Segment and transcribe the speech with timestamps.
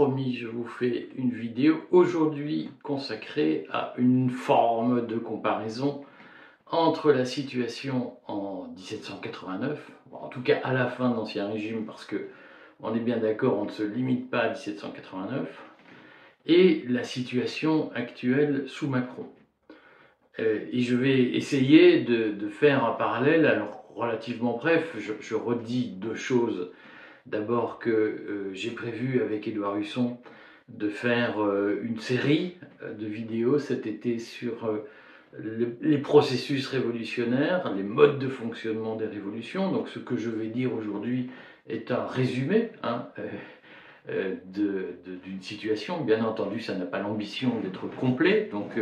[0.00, 6.06] Promis, je vous fais une vidéo aujourd'hui consacrée à une forme de comparaison
[6.70, 9.78] entre la situation en 1789,
[10.12, 12.28] en tout cas à la fin de l'Ancien Régime, parce que
[12.82, 15.46] on est bien d'accord, on ne se limite pas à 1789,
[16.46, 19.26] et la situation actuelle sous Macron.
[20.38, 26.14] Euh, et je vais essayer de, faire un parallèle, alors relativement bref, je redis deux
[26.14, 26.70] choses
[27.30, 30.16] D'abord que euh, j'ai prévu avec Édouard Husson
[30.68, 34.68] de faire euh, une série euh, de vidéos cet été sur
[35.80, 39.70] les processus révolutionnaires, les modes de fonctionnement des révolutions.
[39.70, 41.30] Donc ce que je vais dire aujourd'hui
[41.68, 43.06] est un résumé hein,
[44.08, 46.00] d'une situation.
[46.00, 48.48] Bien entendu, ça n'a pas l'ambition d'être complet.
[48.50, 48.72] Donc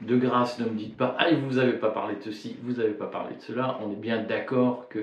[0.00, 2.94] de grâce, ne me dites pas, ah, vous n'avez pas parlé de ceci, vous n'avez
[2.94, 3.80] pas parlé de cela.
[3.84, 5.00] On est bien d'accord que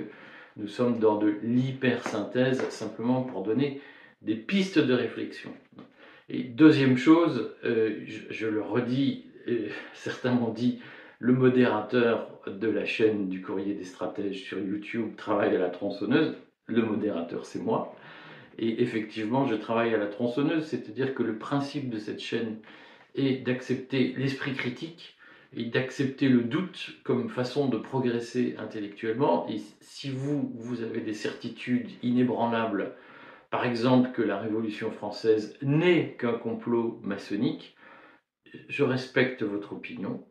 [0.58, 3.81] nous sommes dans de l'hypersynthèse, simplement pour donner
[4.22, 5.52] des pistes de réflexion.
[6.30, 9.26] Et deuxième chose, euh, je, le redis,
[9.94, 10.80] certains m'ont dit,
[11.20, 16.36] le modérateur de la chaîne du courrier des stratèges sur YouTube travaille à la tronçonneuse.
[16.67, 17.95] Le modérateur, c'est moi.
[18.58, 22.58] Et effectivement, je travaille à la tronçonneuse, c'est-à-dire que le principe de cette chaîne
[23.16, 25.14] est d'accepter l'esprit critique
[25.56, 29.48] et d'accepter le doute comme façon de progresser intellectuellement.
[29.50, 32.94] Et si vous, vous avez des certitudes inébranlables,
[33.50, 37.76] par exemple que la Révolution française n'est qu'un complot maçonnique,
[38.67, 40.26] je respecte votre opinion.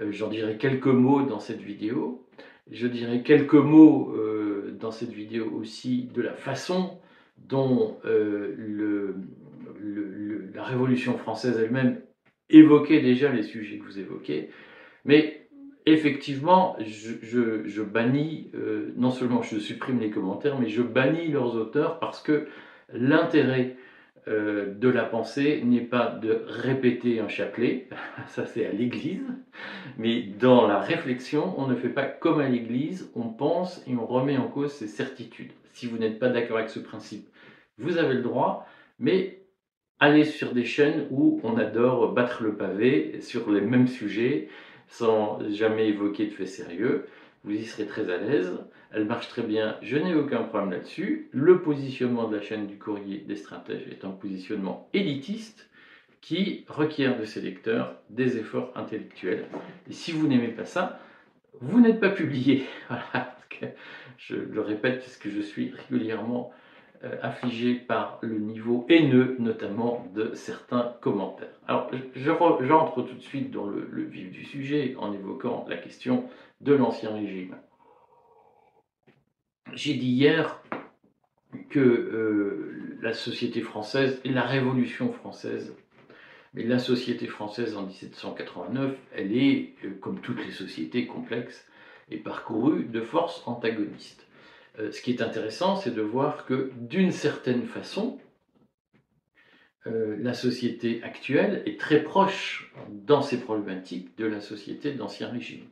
[0.00, 2.26] Euh, j'en dirai quelques mots dans cette vidéo.
[2.70, 6.98] Je dirai quelques mots euh, dans cette vidéo aussi de la façon
[7.38, 9.14] dont euh,
[10.54, 12.00] la Révolution française elle-même
[12.48, 14.50] évoquait déjà les sujets que vous évoquez.
[15.06, 15.46] Mais
[15.86, 22.00] effectivement, je, bannis, euh, non seulement je supprime les commentaires, mais je bannis leurs auteurs
[22.00, 22.48] parce que
[22.92, 23.76] l'intérêt
[24.26, 27.88] euh, de la pensée n'est pas de répéter un chapelet,
[28.26, 29.22] ça c'est à l'église,
[29.96, 34.06] mais dans la réflexion, on ne fait pas comme à l'église, on pense et on
[34.06, 35.52] remet en cause ses certitudes.
[35.70, 37.28] Si vous n'êtes pas d'accord avec ce principe,
[37.78, 38.66] vous avez le droit,
[38.98, 39.38] mais
[40.00, 44.48] allez sur des chaînes où on adore battre le pavé sur les mêmes sujets
[44.88, 47.06] sans jamais évoquer de faits sérieux.
[47.44, 48.58] Vous y serez très à l'aise.
[48.92, 51.28] Elle marche très bien, je n'ai aucun problème là-dessus.
[51.32, 55.68] Le positionnement de la chaîne du courrier des stratèges est un positionnement élitiste
[56.20, 59.46] qui requiert de ses lecteurs des efforts intellectuels.
[59.88, 61.00] Et si vous n'aimez pas ça,
[61.60, 62.64] vous n'êtes pas publié.
[62.88, 63.36] Voilà.
[64.18, 66.52] Je le répète parce que je suis régulièrement
[67.04, 71.60] euh, affligé par le niveau haineux, notamment de certains commentaires.
[71.68, 76.28] Alors, j'entre tout de suite dans le, vif du sujet en évoquant la question
[76.60, 77.56] de l'Ancien Régime.
[79.72, 80.62] J'ai dit hier
[81.70, 85.74] que euh, la société française la Révolution française,
[86.54, 91.66] mais la société française en 1789, elle est, euh, comme toutes les sociétés complexes,
[92.10, 94.25] est parcourue de forces antagonistes.
[94.78, 98.18] Euh, ce qui est intéressant, c'est de voir que d'une certaine façon,
[99.86, 105.64] euh, la société actuelle est très proche dans ses problématiques de la société d'Ancien Régime.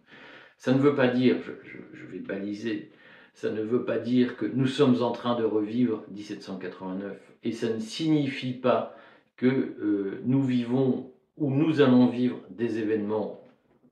[0.57, 2.91] Ça ne veut pas dire, je, vais baliser,
[3.35, 7.69] ça ne veut pas dire que nous sommes en train de revivre 1789, et ça
[7.69, 8.97] ne signifie pas
[9.37, 13.43] que euh, nous vivons ou nous allons vivre des événements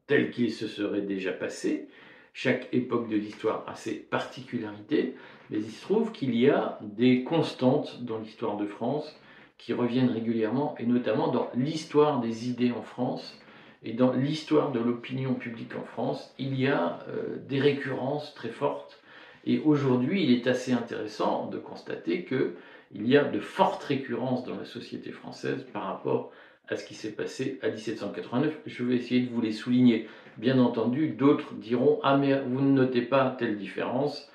[0.06, 1.88] tels qu'ils se seraient déjà passés,
[2.32, 5.14] chaque époque de l'histoire a ses particularités,
[5.50, 9.14] mais il se trouve qu'il y a des constantes dans l'histoire de France
[9.58, 13.38] qui reviennent régulièrement, et notamment dans l'histoire des idées en France
[13.84, 18.48] et dans l'histoire de l'opinion publique en France, il y a euh, des récurrences très
[18.48, 19.00] fortes.
[19.44, 24.56] Et aujourd'hui, il est assez intéressant de constater qu'il y a de fortes récurrences dans
[24.56, 26.30] la société française par rapport
[26.72, 28.58] à ce qui s'est passé à 1789.
[28.66, 30.08] Je vais essayer de vous les souligner.
[30.38, 34.30] Bien entendu, d'autres diront Ah, mais vous ne notez pas telle différence.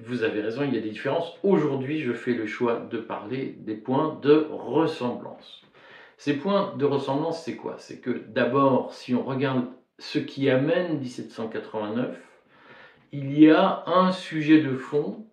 [0.00, 1.38] Vous avez raison, il y a des différences.
[1.42, 5.62] Aujourd'hui, je fais le choix de parler des points de ressemblance.
[6.16, 7.76] Ces points de ressemblance, c'est quoi?
[7.78, 9.66] C'est que d'abord, si on regarde
[9.98, 12.16] ce qui amène 1789,
[13.12, 15.24] il y a un sujet de fond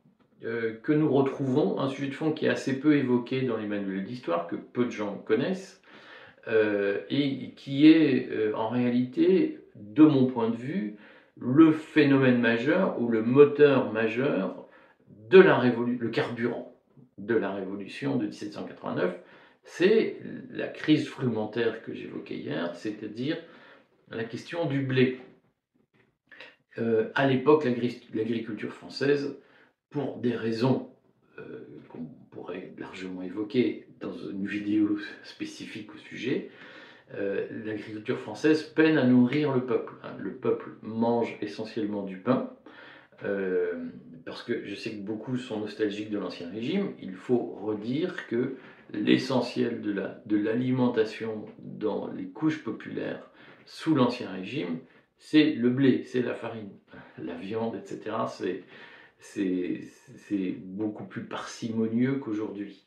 [0.44, 3.68] euh, que nous retrouvons, un sujet de fond qui est assez peu évoqué dans les
[3.68, 5.82] manuels d'histoire, que peu de gens connaissent,
[6.48, 10.96] euh, et qui est euh, en réalité, de mon point de vue,
[11.38, 14.68] le phénomène majeur ou le moteur majeur
[15.30, 16.76] de la révolution, le carburant
[17.18, 19.20] de la révolution de 1789,
[19.64, 20.18] c'est
[20.52, 23.38] la crise frumentaire que j'évoquais hier, c'est-à-dire
[24.12, 25.20] la question du blé.
[26.78, 27.66] Euh, à l'époque,
[28.14, 29.36] l'agriculture française,
[29.90, 30.90] pour des raisons
[31.90, 36.50] qu'on pourrait largement évoquer dans une vidéo spécifique au sujet,
[37.16, 39.94] euh, l'agriculture française peine à nourrir le peuple.
[40.04, 40.16] Hein.
[40.20, 42.52] Le peuple mange essentiellement du pain,
[43.24, 43.74] euh,
[44.26, 46.92] parce que je sais que beaucoup sont nostalgiques de l'Ancien Régime.
[47.02, 48.58] Il faut redire que
[48.92, 53.30] l'essentiel de l'alimentation dans les couches populaires
[53.66, 54.80] sous l'Ancien Régime,
[55.18, 56.72] c'est le blé, c'est la farine,
[57.18, 58.16] la viande, etc.
[60.58, 62.84] beaucoup plus parcimonieux qu'aujourd'hui.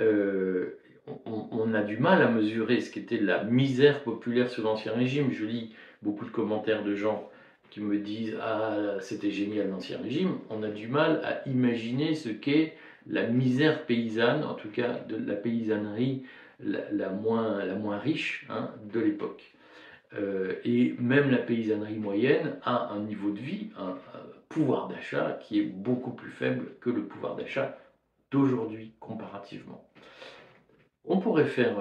[0.00, 0.78] Euh,
[1.26, 5.32] on, a du mal à mesurer ce qu'était la misère populaire sous l'Ancien Régime.
[5.32, 7.28] Je lis beaucoup de commentaires de gens
[7.70, 10.38] qui me disent Ah, c'était génial l'Ancien Régime.
[10.50, 12.76] On a du mal à imaginer ce qu'est
[13.08, 16.22] la misère paysanne, en tout cas de la paysannerie
[16.60, 19.52] la, moins, la moins riche hein, de l'époque.
[20.14, 23.70] Euh, et même la paysannerie moyenne a un niveau de vie,
[24.52, 27.78] pouvoir d'achat qui est beaucoup plus faible que le pouvoir d'achat
[28.30, 29.88] d'aujourd'hui comparativement.
[31.04, 31.78] On pourrait faire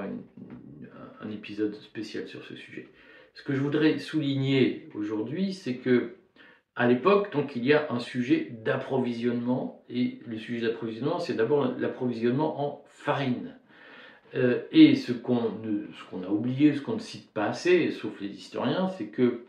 [1.21, 2.87] un épisode spécial sur ce sujet.
[3.33, 6.15] Ce que je voudrais souligner aujourd'hui, c'est que
[6.75, 11.73] à l'époque, donc, il y a un sujet d'approvisionnement, et le sujet d'approvisionnement, c'est d'abord
[11.77, 13.55] l'approvisionnement en farine.
[14.35, 18.87] Euh, et ce qu'on a oublié, ce qu'on ne cite pas assez, sauf les historiens,
[18.87, 19.43] c'est que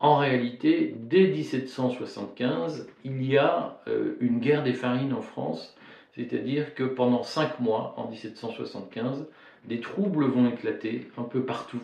[0.00, 5.76] en réalité, dès 1775, il y a euh, une guerre des farines en France
[6.16, 9.26] c'est-à-dire que pendant cinq mois, en 1775,
[9.66, 11.82] des troubles vont éclater un peu partout,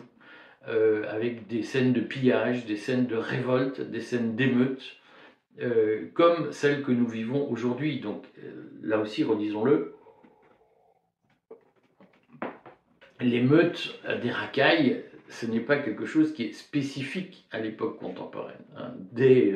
[0.67, 4.97] euh, avec des scènes de pillage, des scènes de révolte, des scènes d'émeutes,
[5.61, 7.99] euh, comme celles que nous vivons aujourd'hui.
[7.99, 8.25] Donc
[8.81, 9.93] là aussi, redisons-le,
[13.19, 18.55] l'émeute des racailles, ce n'est pas quelque chose qui est spécifique à l'époque contemporaine.
[18.77, 18.93] Hein.
[19.11, 19.53] Dès,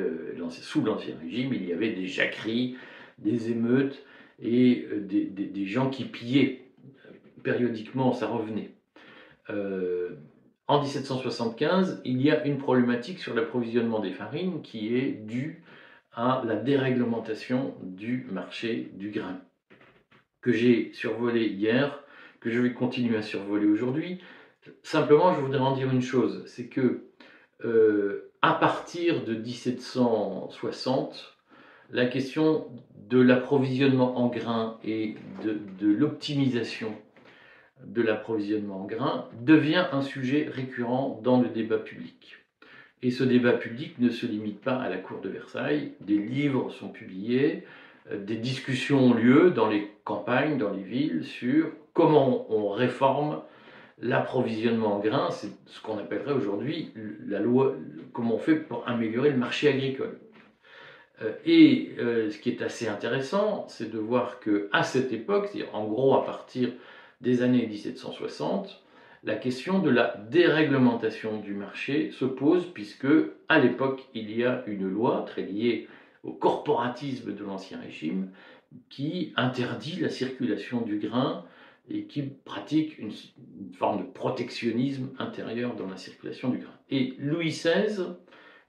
[0.50, 2.75] sous l'Ancien Régime, il y avait des jacqueries,
[3.19, 4.03] des émeutes,
[4.41, 6.63] et euh, des, gens qui pillaient.
[7.44, 8.71] Périodiquement, ça revenait.
[9.50, 10.18] Euh,
[10.68, 15.63] en 1775, il y a une problématique sur l'approvisionnement des farines qui est due
[16.13, 19.39] à la déréglementation du marché du grain,
[20.41, 22.03] que j'ai survolé hier,
[22.41, 24.19] que je vais continuer à survoler aujourd'hui.
[24.83, 27.03] Simplement, je voudrais en dire une chose, c'est que
[27.65, 31.37] euh, à partir de 1760,
[31.91, 32.67] la question
[33.09, 36.93] de l'approvisionnement en grains et de, l'optimisation
[37.83, 42.37] de l'approvisionnement en grains devient un sujet récurrent dans le débat public.
[43.03, 45.93] Et ce débat public ne se limite pas à la cour de Versailles.
[46.01, 47.63] Des livres sont publiés,
[48.11, 53.41] euh, des discussions ont lieu dans les campagnes, dans les villes, sur comment on réforme
[53.99, 55.31] l'approvisionnement en grains.
[55.31, 56.94] C'est ce qu'on appellerait aujourd'hui
[57.25, 57.75] la loi,
[58.13, 60.19] comment on fait pour améliorer le marché agricole.
[61.21, 65.47] Euh, et euh, ce qui est assez intéressant, c'est de voir que à cette époque,
[65.47, 66.69] c'est-à-dire en gros à partir
[67.21, 68.83] des années 1760,
[69.23, 73.07] la question de la déréglementation du marché se pose puisque
[73.50, 75.88] à l'époque, il y a une loi très liée
[76.23, 78.29] au corporatisme de l'Ancien Régime
[78.89, 81.45] qui interdit la circulation du grain
[81.89, 83.12] et qui pratique une,
[83.74, 86.74] forme de protectionnisme intérieur dans la circulation du grain.
[86.89, 88.15] Et Louis XVI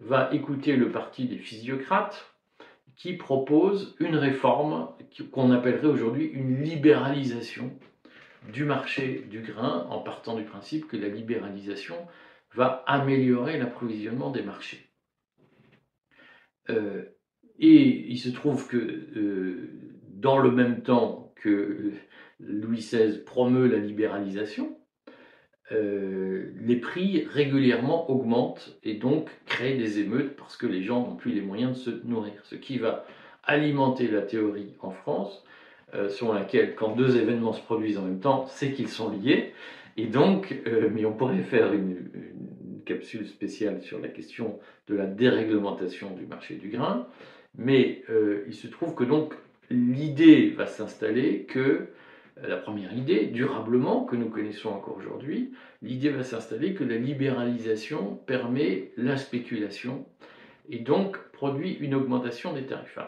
[0.00, 2.34] va écouter le parti des physiocrates,
[2.96, 4.88] qui propose une réforme
[5.30, 7.70] qu'on appellerait aujourd'hui une libéralisation
[8.52, 11.96] du marché du grain en partant du principe que la libéralisation
[12.54, 14.90] va améliorer l'approvisionnement des marchés.
[16.70, 17.04] Euh,
[17.60, 19.70] et il se trouve que euh,
[20.08, 21.92] dans le même temps que
[22.40, 24.76] Louis XVI promeut la libéralisation,
[25.70, 31.16] euh, les prix régulièrement augmentent et donc créent des émeutes parce que les gens n'ont
[31.16, 32.32] plus les moyens de se nourrir.
[32.44, 33.04] Ce qui va
[33.44, 35.44] alimenter la théorie en France,
[35.94, 39.52] euh, selon laquelle quand deux événements se produisent en même temps, c'est qu'ils sont liés.
[39.98, 44.94] Et donc, euh, mais on pourrait faire une, une, capsule spéciale sur la question de
[44.94, 47.06] la déréglementation du marché du grain.
[47.54, 48.02] Mais
[48.46, 49.34] il se trouve que donc
[49.70, 51.88] l'idée va s'installer que
[52.42, 58.16] la première idée, durablement, que nous connaissons encore aujourd'hui, l'idée va s'installer que la libéralisation
[58.26, 60.06] permet la spéculation
[60.70, 62.98] et donc produit une augmentation des tarifs.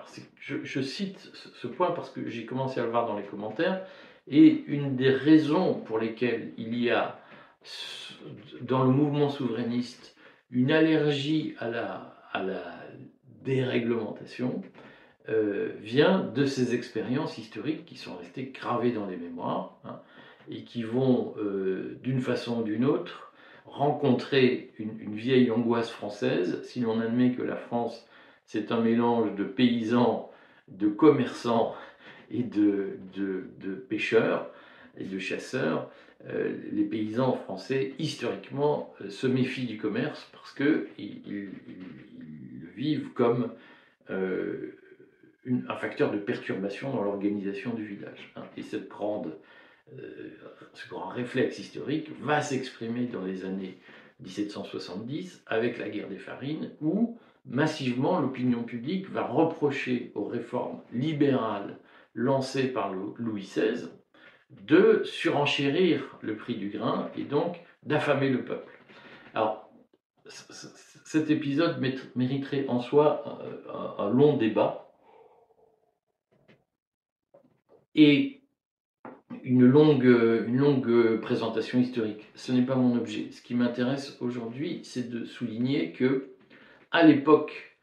[0.40, 3.84] je, cite ce point parce que j'ai commencé à le voir dans les commentaires,
[4.28, 7.20] et une des raisons pour lesquelles il y a
[8.62, 10.16] dans le mouvement souverainiste
[10.50, 12.62] une allergie à la, à la
[13.42, 14.62] déréglementation,
[15.30, 20.00] euh, vient de ces expériences historiques qui sont restées gravées dans les mémoires hein,
[20.50, 23.32] et qui vont, euh, d'une façon ou d'une autre,
[23.64, 26.60] rencontrer une, vieille angoisse française.
[26.64, 28.04] Si l'on admet que la France,
[28.44, 30.32] c'est un mélange de paysans,
[30.66, 31.76] de commerçants
[32.32, 34.50] et de, de, pêcheurs,
[34.98, 35.90] et de chasseurs,
[36.72, 43.50] les paysans français, historiquement, se méfient du commerce parce qu'ils le vivent comme
[45.46, 48.32] un facteur de perturbation dans l'organisation du village.
[48.36, 48.42] Hein.
[48.56, 49.36] Et cette grande,
[50.74, 53.78] ce grand réflexe historique va s'exprimer dans les années
[54.20, 61.78] 1770 avec la guerre des farines, où massivement l'opinion publique va reprocher aux réformes libérales
[62.14, 63.88] lancées par Louis XVI
[64.50, 68.78] de surenchérir le prix du grain et donc d'affamer le peuple.
[69.34, 69.70] Alors,
[70.26, 71.80] cet épisode
[72.14, 73.40] mériterait en soi
[73.98, 74.89] un long débat
[77.94, 78.40] et
[79.44, 82.26] une longue, une longue présentation historique.
[82.34, 83.30] Ce n'est pas mon objet.
[83.30, 86.30] Ce qui m'intéresse aujourd'hui, c'est de souligner que,
[86.90, 87.78] à l'époque,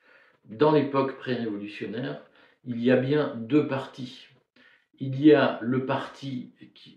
[0.45, 2.21] dans l'époque pré-révolutionnaire,
[2.65, 4.27] il y a bien deux partis.
[4.99, 6.51] Il y a le parti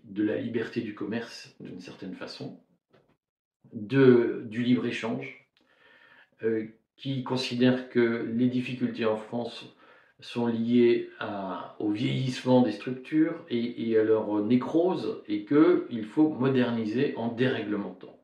[0.05, 2.59] de la liberté du commerce, d'une certaine façon,
[3.73, 5.47] de, du libre-échange,
[6.43, 6.65] euh,
[6.97, 9.65] qui considère que les difficultés en France
[10.21, 11.09] sont liées
[11.79, 18.19] au vieillissement des structures et, à leur nécrose et qu'il faut moderniser en déréglementant.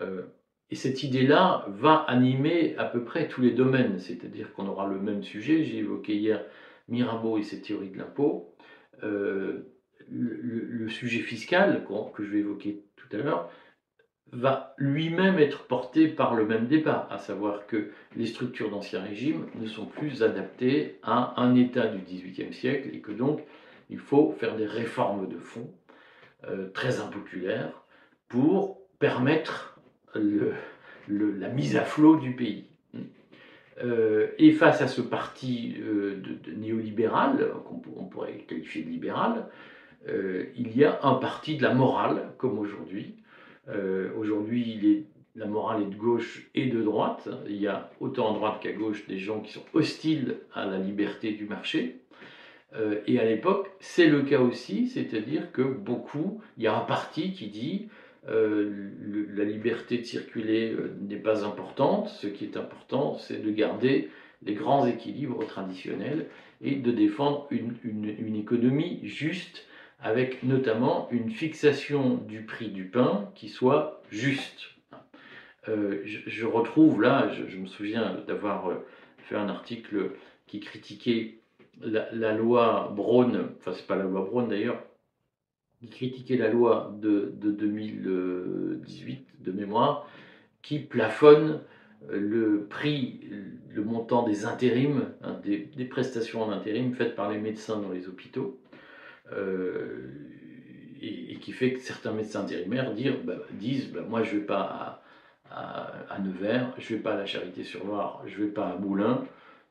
[0.00, 0.22] Euh,
[0.70, 4.98] et cette idée-là va animer à peu près tous les domaines, c'est-à-dire qu'on aura le
[4.98, 5.64] même sujet.
[5.64, 6.42] J'ai évoqué hier
[6.88, 8.54] Mirabeau et ses théories de l'impôt.
[9.02, 9.74] Euh,
[10.08, 13.50] le, sujet fiscal, que je vais évoquer tout à l'heure,
[14.32, 19.46] va lui-même être porté par le même débat, à savoir que les structures d'Ancien Régime
[19.60, 23.42] ne sont plus adaptées à un État du XVIIIe siècle et que donc
[23.90, 25.70] il faut faire des réformes de fond
[26.48, 27.84] euh, très impopulaires
[28.28, 29.78] pour permettre
[30.14, 32.66] la mise à flot du pays.
[33.82, 39.46] Euh, et face à ce parti euh, de, néolibéral, qu'on pourrait qualifier de libéral,
[40.56, 43.14] il y a un parti de la morale, comme aujourd'hui,
[43.68, 47.28] euh, aujourd'hui, la morale est de gauche et de droite.
[47.48, 50.78] Il y a autant à droite qu'à gauche des gens qui sont hostiles à la
[50.78, 52.00] liberté du marché.
[52.74, 56.84] Euh, et à l'époque, c'est le cas aussi, c'est-à-dire que beaucoup, il y a un
[56.84, 57.88] parti qui dit
[58.28, 58.90] euh,
[59.34, 64.08] la liberté de circuler n'est pas importante, ce qui est important, c'est de garder
[64.44, 66.26] les grands équilibres traditionnels
[66.62, 69.66] et de défendre une économie juste
[70.02, 74.68] avec notamment une fixation du prix du pain qui soit juste.
[75.68, 78.84] Euh, je, retrouve là, je, me souviens d'avoir euh,
[79.18, 80.10] fait un article
[80.48, 81.38] qui critiquait
[81.80, 84.82] la, loi Braun, enfin c'est pas la loi Braun d'ailleurs,
[85.80, 90.08] qui critiquait la loi de, 2018 de mémoire,
[90.62, 91.60] qui plafonne
[92.10, 93.20] euh, le prix,
[93.70, 97.92] le montant des intérims, hein, des, des, prestations en intérim faites par les médecins dans
[97.92, 98.61] les hôpitaux.
[99.30, 100.08] Euh,
[101.00, 102.92] et, qui fait que certains médecins intérimaires
[103.24, 105.02] bah, disent bah, Moi, je ne vais pas
[105.50, 109.24] à, Nevers, je ne vais pas à la Charité-sur-Loire, je ne vais pas à Moulins,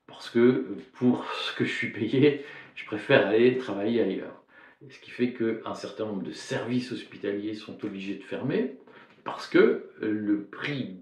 [0.07, 2.43] parce que pour ce que je suis payé,
[2.75, 4.43] je préfère aller travailler ailleurs.
[4.89, 8.75] Ce qui fait qu'un certain nombre de services hospitaliers sont obligés de fermer
[9.23, 10.97] parce que le prix,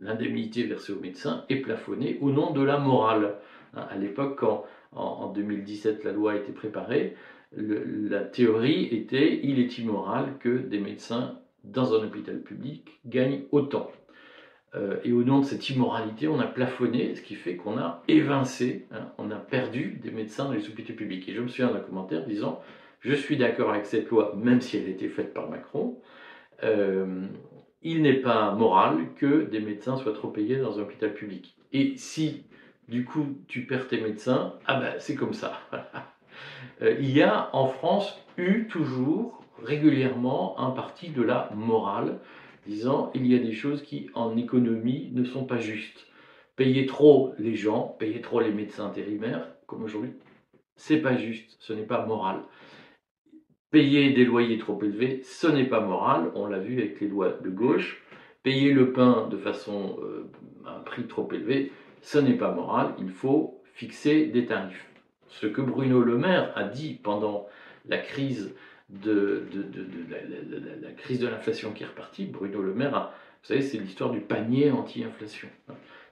[0.00, 3.36] l'indemnité versée aux médecins est plafonné au nom de la morale.
[3.74, 7.16] Hein, à l'époque, quand en 2017 la loi a été préparée,
[7.52, 13.90] la théorie était il est immoral que des médecins dans un hôpital public gagnent autant.
[14.74, 18.02] Euh, et au nom de cette immoralité, on a plafonné, ce qui fait qu'on a
[18.08, 21.28] évincé, hein, on a perdu des médecins dans les hôpitaux publics.
[21.28, 22.60] Et je me souviens d'un commentaire disant
[23.00, 26.00] Je suis d'accord avec cette loi, même si elle a été faite par Macron.
[26.62, 27.26] Euh,
[27.82, 31.56] il n'est pas moral que des médecins soient trop payés dans un hôpital public.
[31.72, 32.44] Et si,
[32.88, 35.60] du coup, tu perds tes médecins, ah ben c'est comme ça.
[36.82, 42.18] Euh, il y a en France eu toujours régulièrement un parti de la morale
[42.66, 46.06] disant il y a des choses qui en économie ne sont pas justes.
[46.56, 50.12] Payer trop les gens, payer trop les médecins intérimaires, comme aujourd'hui,
[50.74, 52.40] c'est pas juste, ce n'est pas moral.
[53.70, 57.30] Payer des loyers trop élevés, ce n'est pas moral, on l'a vu avec les lois
[57.42, 58.02] de gauche.
[58.42, 60.30] Payer le pain de façon euh,
[60.64, 64.88] à un prix trop élevé, ce n'est pas moral, il faut fixer des tarifs
[65.28, 67.46] ce que Bruno Le Maire a dit pendant
[67.88, 68.54] la crise
[68.90, 69.44] de,
[71.20, 72.26] l'inflation qui est repartie.
[72.26, 75.48] Bruno Le Maire, a, vous savez, c'est l'histoire du panier anti-inflation.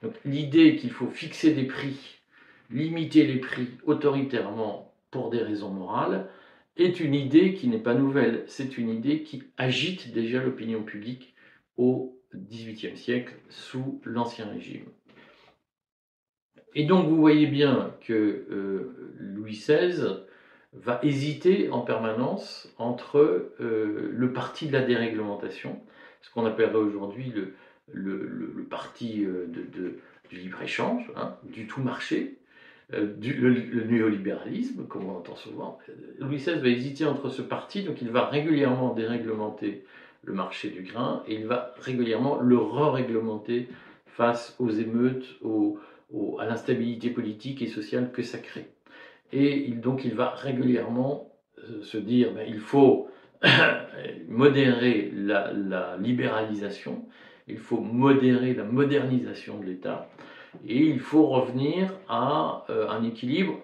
[0.02, 2.18] Donc l'idée qu'il faut fixer des prix,
[2.70, 6.28] limiter les prix autoritairement pour des raisons morales,
[6.76, 8.44] est une idée qui n'est pas nouvelle.
[8.46, 11.34] C'est une idée qui agite déjà l'opinion publique
[11.76, 14.86] au XVIIIe siècle sous l'Ancien Régime.
[16.74, 20.18] Et donc vous voyez bien que euh, Louis XVI
[20.72, 25.80] va hésiter en permanence entre le parti de la déréglementation,
[26.20, 27.54] ce qu'on appellerait aujourd'hui le,
[27.92, 29.98] le, parti de,
[30.30, 32.38] du libre-échange, hein, du tout marché,
[32.90, 35.78] le, néolibéralisme, comme on entend souvent.
[36.18, 39.84] Louis XVI va hésiter entre ce parti, donc il va régulièrement déréglementer
[40.22, 43.68] le marché du grain et il va régulièrement le re-réglementer
[44.06, 45.26] face aux émeutes,
[46.38, 48.70] à l'instabilité politique et sociale que ça crée.
[49.32, 53.08] Et donc il va régulièrement euh, se dire ben, il faut
[54.28, 57.06] modérer la, libéralisation,
[57.48, 60.08] il faut modérer la modernisation de l'État,
[60.66, 63.60] et il faut revenir à euh, un équilibre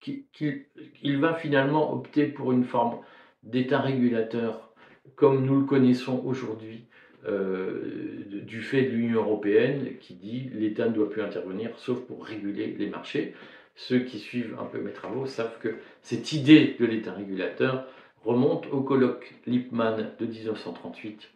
[0.00, 2.98] qu'il va finalement opter pour une forme
[3.42, 4.74] d'État régulateur
[5.16, 6.86] comme nous le connaissons aujourd'hui
[7.26, 12.24] euh, du fait de l'Union européenne qui dit l'État ne doit plus intervenir sauf pour
[12.24, 13.34] réguler les marchés.
[13.76, 17.86] Ceux qui suivent un peu mes travaux savent que cette idée de l'État régulateur
[18.24, 21.30] remonte au colloque Lippmann de 1938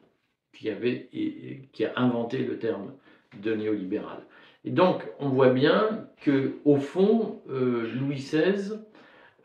[0.52, 1.08] qui, avait,
[1.72, 2.92] qui a inventé le terme
[3.42, 4.18] de néolibéral.
[4.64, 8.78] Et donc on voit bien que au fond, euh, Louis XVI,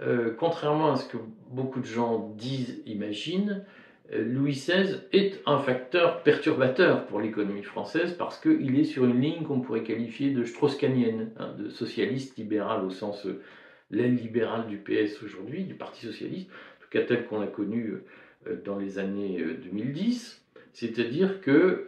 [0.02, 1.18] euh, contrairement à ce que
[1.50, 3.64] beaucoup de gens disent, imaginent,
[4.12, 9.43] Louis XVI est un facteur perturbateur pour l'économie française parce qu'il est sur une ligne
[9.43, 13.41] qu'on pourrait qualifier de strauss-kahnienne, hein, de socialiste libéral au sens euh,
[13.91, 17.93] l'aile libérale du PS aujourd'hui, du Parti socialiste, en tout cas tel qu'on l'a connu
[18.48, 20.43] euh, dans les années 2010.
[20.57, 21.86] Euh, C'est-à-dire que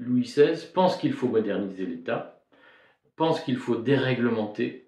[0.00, 2.40] Louis XVI pense qu'il faut moderniser l'État,
[3.16, 4.86] pense qu'il faut déréglementer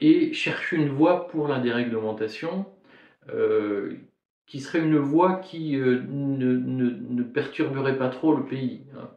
[0.00, 2.66] et cherche une voie pour la déréglementation
[4.50, 9.08] qui serait une voie qui euh, ne, perturberait pas trop le pays hein,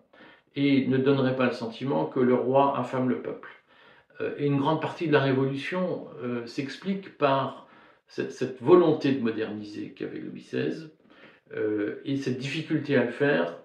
[0.55, 3.49] et ne donnerait pas le sentiment que le roi affame le peuple.
[4.21, 7.67] Euh, et une grande partie de la Révolution euh, s'explique par
[8.05, 10.89] cette, volonté de moderniser qu'avait Louis XVI
[12.05, 13.59] et cette difficulté à le faire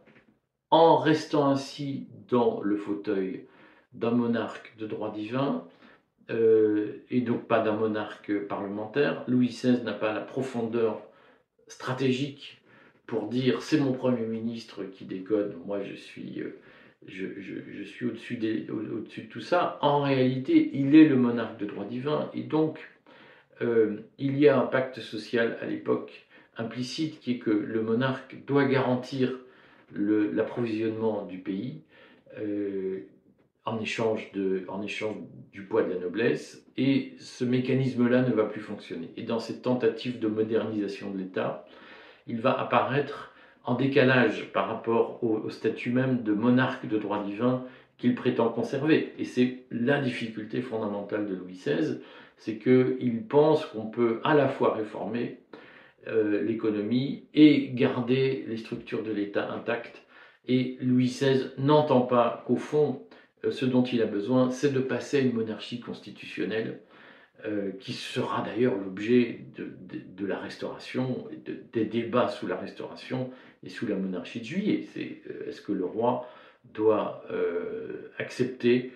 [0.70, 3.46] en restant ainsi dans le fauteuil
[3.94, 5.64] d'un monarque de droit divin
[6.28, 9.24] et donc pas d'un monarque parlementaire.
[9.26, 11.07] Louis XVI n'a pas la profondeur
[11.68, 12.60] stratégique
[13.06, 16.58] pour dire c'est mon Premier ministre qui déconne, moi je suis, euh,
[17.06, 19.78] je, suis au-dessus, au de tout ça.
[19.80, 22.78] En réalité, il est le monarque de droit divin et donc
[23.62, 26.26] euh, il y a un pacte social à l'époque
[26.56, 29.32] implicite qui est que le monarque doit garantir
[29.94, 31.80] l'approvisionnement du pays.
[32.38, 33.00] Euh,
[33.68, 35.16] en échange, de, en échange
[35.52, 39.10] du poids de la noblesse, et ce mécanisme-là ne va plus fonctionner.
[39.16, 41.66] Et dans cette tentative de modernisation de l'État,
[42.26, 47.64] il va apparaître en décalage par rapport au, statut même de monarque de droit divin
[47.98, 49.12] qu'il prétend conserver.
[49.18, 51.98] Et c'est la difficulté fondamentale de Louis XVI,
[52.36, 55.40] c'est qu'il pense qu'on peut à la fois réformer
[56.06, 60.02] euh, l'économie et garder les structures de l'État intactes.
[60.46, 63.02] Et Louis XVI n'entend pas qu'au fond,
[63.50, 66.80] ce dont il a besoin, c'est de passer à une monarchie constitutionnelle,
[67.46, 71.28] euh, qui sera d'ailleurs l'objet de, la restauration,
[71.72, 73.30] des débats sous la restauration
[73.62, 74.86] et sous la monarchie de juillet.
[74.92, 76.28] C'est euh, est-ce que le roi
[76.64, 77.24] doit
[78.18, 78.92] accepter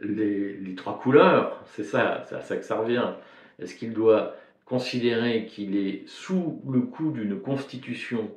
[0.00, 1.64] les, trois couleurs?
[1.66, 3.14] C'est ça, c'est à ça que ça revient.
[3.58, 8.30] Est-ce qu'il doit considérer qu'il est sous le coup d'une constitution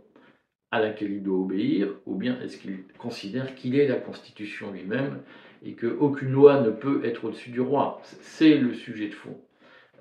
[0.72, 5.20] à laquelle il doit obéir, ou bien est-ce qu'il considère qu'il est la constitution lui-même
[5.64, 8.02] et qu'aucune loi ne peut être au-dessus du roi.
[8.22, 9.38] C'est le sujet de fond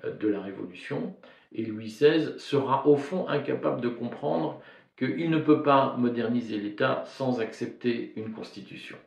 [0.05, 1.15] euh, de la Révolution.
[1.51, 4.61] Et Louis XVI sera au fond incapable de comprendre
[4.97, 8.97] qu'il ne peut pas moderniser l'État sans accepter une constitution.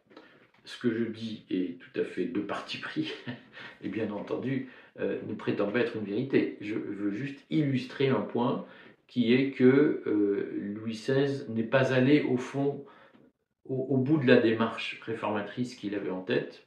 [0.65, 3.13] Ce que je dis est tout à fait de parti pris,
[3.83, 4.69] et bien entendu,
[5.01, 6.57] euh, ne prétend pas être une vérité.
[6.61, 8.65] Je veux juste illustrer un point
[9.07, 12.85] qui est que euh, Louis XVI n'est pas allé au fond
[13.67, 16.67] au, bout de la démarche réformatrice qu'il avait en tête,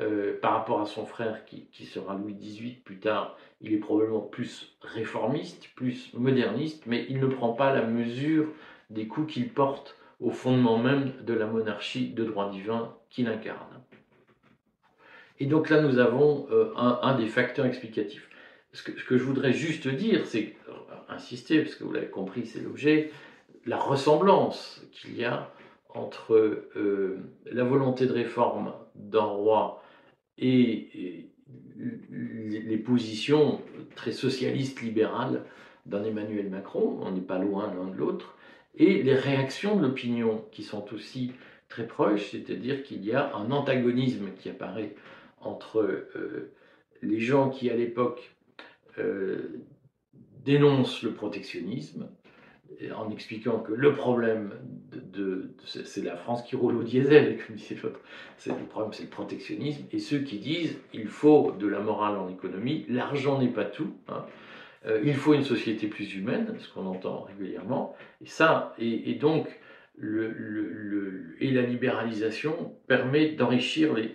[0.00, 4.20] euh, par rapport à son frère qui, sera Louis XVIII plus tard, il est probablement
[4.20, 8.46] plus réformiste, plus moderniste, mais il ne prend pas la mesure
[8.90, 13.82] des coups qu'il porte au fondement même de la monarchie de droit divin qu'il incarne.
[15.40, 18.28] Et donc là, nous avons euh, un, des facteurs explicatifs.
[18.72, 20.54] Ce que, ce que je voudrais juste dire, c'est
[21.08, 23.10] insister, parce que vous l'avez compris, c'est l'objet,
[23.66, 25.50] la ressemblance qu'il y a
[25.94, 26.34] entre
[26.76, 29.82] euh, la volonté de réforme d'un roi
[30.36, 31.28] et,
[32.10, 33.60] les positions
[33.94, 35.44] très socialistes libérales
[35.86, 38.36] d'un Emmanuel Macron, on n'est pas loin l'un de l'autre,
[38.74, 41.32] et les réactions de l'opinion qui sont aussi
[41.68, 44.94] très proches, c'est-à-dire qu'il y a un antagonisme qui apparaît
[45.40, 46.52] entre euh,
[47.02, 48.34] les gens qui à l'époque
[50.44, 52.08] dénonce le protectionnisme
[52.94, 54.52] en expliquant que le problème
[54.92, 58.00] de, c'est la France qui roule au diesel, comme disait l'autre.
[58.36, 59.84] C'est le problème, c'est le protectionnisme.
[59.92, 63.94] Et ceux qui disent il faut de la morale en économie, l'argent n'est pas tout.
[64.08, 64.24] Hein.
[64.86, 67.96] Euh, il faut une société plus humaine, ce qu'on entend régulièrement.
[68.22, 69.48] Et ça, et, donc,
[69.96, 74.14] le, et la libéralisation permet d'enrichir les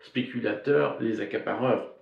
[0.00, 1.92] spéculateurs, les accapareurs.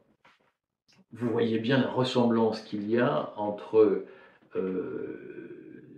[1.12, 4.04] Vous voyez bien la ressemblance qu'il y a entre
[4.56, 5.53] euh,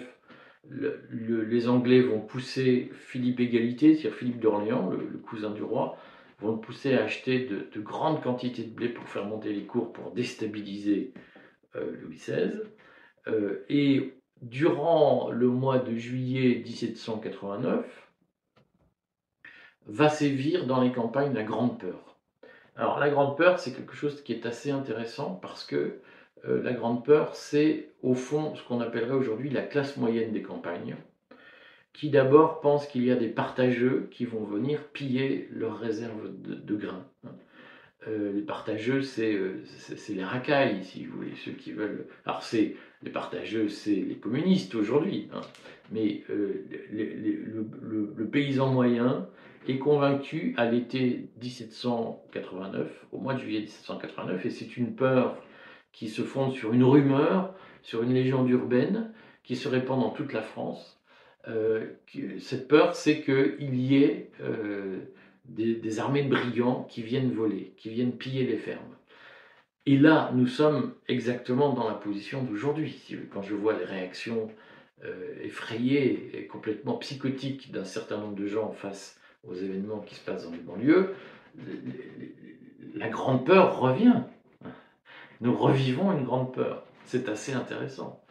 [0.70, 5.98] les Anglais vont pousser Philippe Égalité, c'est-à-dire Philippe d'Orléans, le, cousin du roi,
[6.40, 9.94] vont le pousser à acheter de, grandes quantités de blé pour faire monter les cours,
[9.94, 11.14] pour déstabiliser
[11.76, 12.60] euh, Louis XVI.
[13.28, 18.08] Euh, et durant le mois de juillet 1789,
[19.88, 22.07] va sévir dans les campagnes la grande peur.
[22.78, 26.00] Alors la grande peur, c'est quelque chose qui est assez intéressant parce que
[26.48, 30.44] euh, la grande peur, c'est au fond ce qu'on appellerait aujourd'hui la classe moyenne des
[30.44, 30.96] campagnes,
[31.94, 36.76] qui d'abord pense qu'il y a des partageux qui vont venir piller leurs réserves de,
[36.76, 37.08] grains.
[38.08, 42.06] Euh, les partageux, euh, c'est les racailles, si vous voulez, ceux qui veulent.
[42.26, 45.42] Alors, c'est les partageux, c'est les communistes aujourd'hui, hein.
[45.92, 49.28] mais le, paysan moyen,
[49.68, 55.42] est convaincu à l'été 1789, au mois de juillet 1789, et c'est une peur
[55.92, 59.12] qui se fonde sur une rumeur, sur une légende urbaine
[59.44, 61.00] qui se répand dans toute la France.
[61.48, 61.86] Euh,
[62.40, 65.00] cette peur, c'est qu'il y ait euh,
[65.46, 68.96] des, armées de brigands qui viennent voler, qui viennent piller les fermes.
[69.86, 73.02] Et là, nous sommes exactement dans la position d'aujourd'hui.
[73.32, 74.52] Quand je vois les réactions
[75.06, 80.24] euh, effrayées et complètement psychotiques d'un certain nombre de gens face aux événements qui se
[80.24, 81.14] passent dans les banlieues,
[82.96, 84.22] la grande peur revient.
[85.42, 86.84] Nous revivons une grande peur.
[87.06, 88.22] C'est assez intéressant.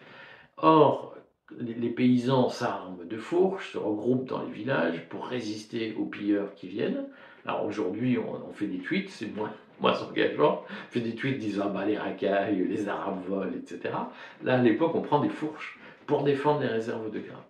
[0.57, 1.17] Or,
[1.59, 6.69] les paysans s'arment de fourches, se regroupent dans les villages pour résister aux pilleurs qui
[6.69, 7.07] viennent.
[7.47, 10.65] Alors aujourd'hui, on, fait des tweets, c'est moins, moins engageant.
[10.69, 13.95] On fait des tweets disant bah, les racailles, les arabes volent, etc.
[14.43, 17.45] Là, à l'époque, on prend des fourches pour défendre les réserves de grains.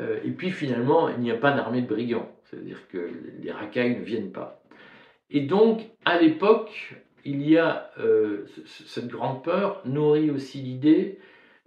[0.00, 3.10] Euh, et puis finalement, il n'y a pas d'armée de brigands, c'est-à-dire que
[3.40, 4.62] les racailles ne viennent pas.
[5.30, 11.18] Et donc, à l'époque, il y a euh, cette grande peur nourrit aussi l'idée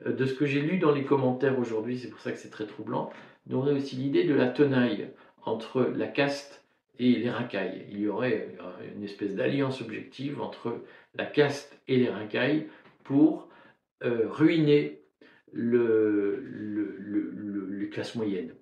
[0.05, 2.49] euh, de ce que j'ai lu dans les commentaires aujourd'hui, c'est pour ça que c'est
[2.49, 3.11] très troublant,
[3.47, 5.09] nourrit aussi l'idée de la tenaille
[5.45, 6.63] entre la caste
[6.99, 7.85] et les racailles.
[7.89, 8.55] Il y aurait
[8.95, 10.81] une espèce d'alliance objective entre
[11.15, 12.67] la caste et les racailles
[13.03, 13.49] pour
[14.01, 15.01] ruiner
[15.51, 18.53] le, le, les classes moyennes.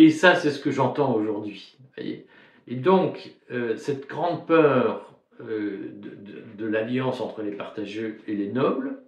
[0.00, 1.76] Euh, et ça, c'est ce que j'entends aujourd'hui.
[1.98, 5.90] Et donc, euh, cette grande peur euh,
[6.56, 8.98] de, l'alliance entre les partageux et les nobles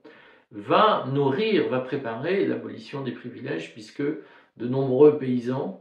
[0.51, 5.81] va nourrir, va préparer l'abolition des privilèges, puisque de nombreux paysans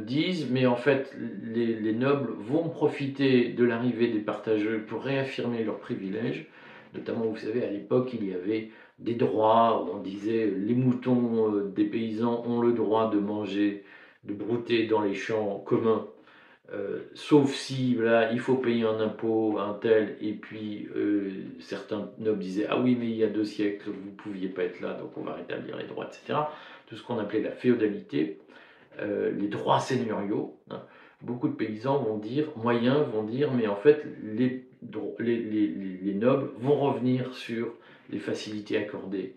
[0.00, 5.64] disent, mais en fait, les, les nobles vont profiter de l'arrivée des partageux pour réaffirmer
[5.64, 6.46] leurs privilèges.
[6.94, 11.72] Notamment, vous savez, à l'époque, il y avait des droits, on disait les moutons euh,
[11.74, 13.84] des paysans ont le droit de manger,
[14.24, 16.06] de brouter dans les champs communs
[16.72, 22.10] euh, sauf si là, il faut payer un impôt, un tel, et puis euh, certains
[22.18, 24.80] nobles disaient Ah oui, mais il y a deux siècles, vous ne pouviez pas être
[24.80, 26.38] là, donc on va rétablir les droits, etc.
[26.86, 28.38] Tout ce qu'on appelait la féodalité,
[29.00, 30.56] euh, les droits seigneuriaux.
[30.70, 30.82] Hein.
[31.22, 34.64] Beaucoup de paysans vont dire, moyens vont dire, mais en fait, les,
[35.18, 35.66] les, les,
[36.02, 37.74] les nobles vont revenir sur
[38.10, 39.34] les facilités accordées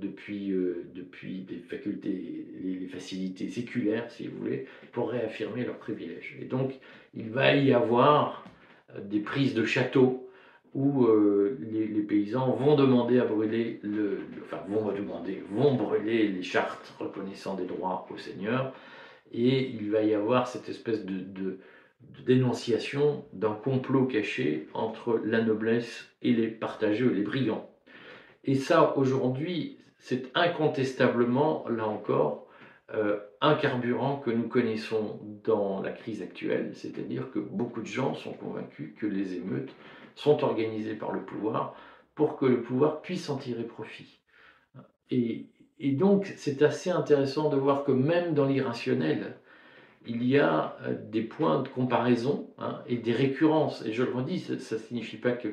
[0.00, 6.36] depuis, euh, depuis des facultés, les, facilités séculaires, si vous voulez, pour réaffirmer leurs privilèges.
[6.40, 6.72] Et donc,
[7.14, 8.44] il va y avoir
[8.94, 10.24] euh, des prises de châteaux
[10.74, 11.08] où
[11.60, 17.56] les, paysans vont demander à brûler le, enfin vont demander, vont brûler les chartes reconnaissant
[17.56, 18.74] des droits aux seigneurs,
[19.32, 21.58] et il va y avoir cette espèce de, de
[22.26, 27.67] dénonciation d'un complot caché entre la noblesse et les partageux, les brigands.
[28.48, 32.46] Et ça, aujourd'hui, c'est incontestablement, là encore,
[32.94, 38.14] euh, un carburant que nous connaissons dans la crise actuelle, c'est-à-dire que beaucoup de gens
[38.14, 39.68] sont convaincus que les émeutes
[40.14, 41.76] sont organisées par le pouvoir
[42.14, 44.18] pour que le pouvoir puisse en tirer profit.
[45.10, 49.36] Et, donc, c'est assez intéressant de voir que même dans l'irrationnel,
[50.06, 53.84] il y a euh, des points de comparaison hein, et des récurrences.
[53.84, 55.48] Et je le redis, ça ne signifie pas que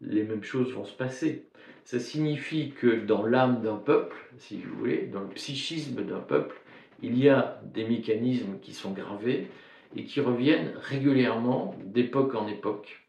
[0.00, 1.46] les mêmes choses vont se passer.
[1.84, 6.60] Ça signifie que dans l'âme d'un peuple, si vous voulez, dans le psychisme d'un peuple,
[7.02, 9.48] il y a des mécanismes qui sont gravés
[9.96, 13.08] et qui reviennent régulièrement d'époque en époque,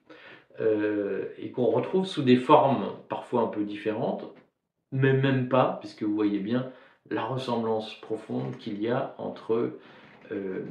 [0.61, 4.25] euh, et qu'on retrouve sous des formes parfois un peu différentes,
[4.91, 6.71] mais même pas, puisque vous voyez bien
[7.09, 9.77] la ressemblance profonde qu'il y a entre
[10.31, 10.65] euh,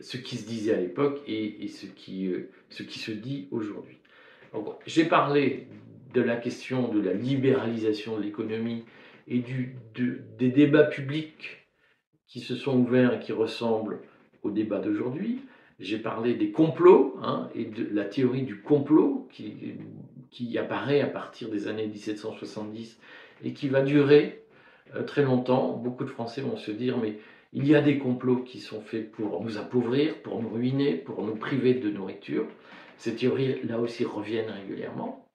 [0.00, 3.99] ce qui se disait à l'époque et, euh, ce qui se dit aujourd'hui.
[4.86, 5.66] J'ai parlé
[6.14, 8.84] de la question de la libéralisation de l'économie
[9.28, 9.42] et
[10.38, 11.66] des débats publics
[12.26, 14.00] qui se sont ouverts et qui ressemblent
[14.42, 15.40] au débat d'aujourd'hui.
[15.78, 19.74] J'ai parlé des complots hein, et de la théorie du complot qui,
[20.30, 22.98] qui, apparaît à partir des années 1770
[23.44, 24.42] et qui va durer
[24.94, 25.76] euh, très longtemps.
[25.76, 27.18] Beaucoup de Français vont se dire mais
[27.52, 31.24] il y a des complots qui sont faits pour nous appauvrir, pour nous ruiner, pour
[31.24, 32.46] nous priver de nourriture.
[33.00, 35.26] Ces théories là aussi reviennent régulièrement.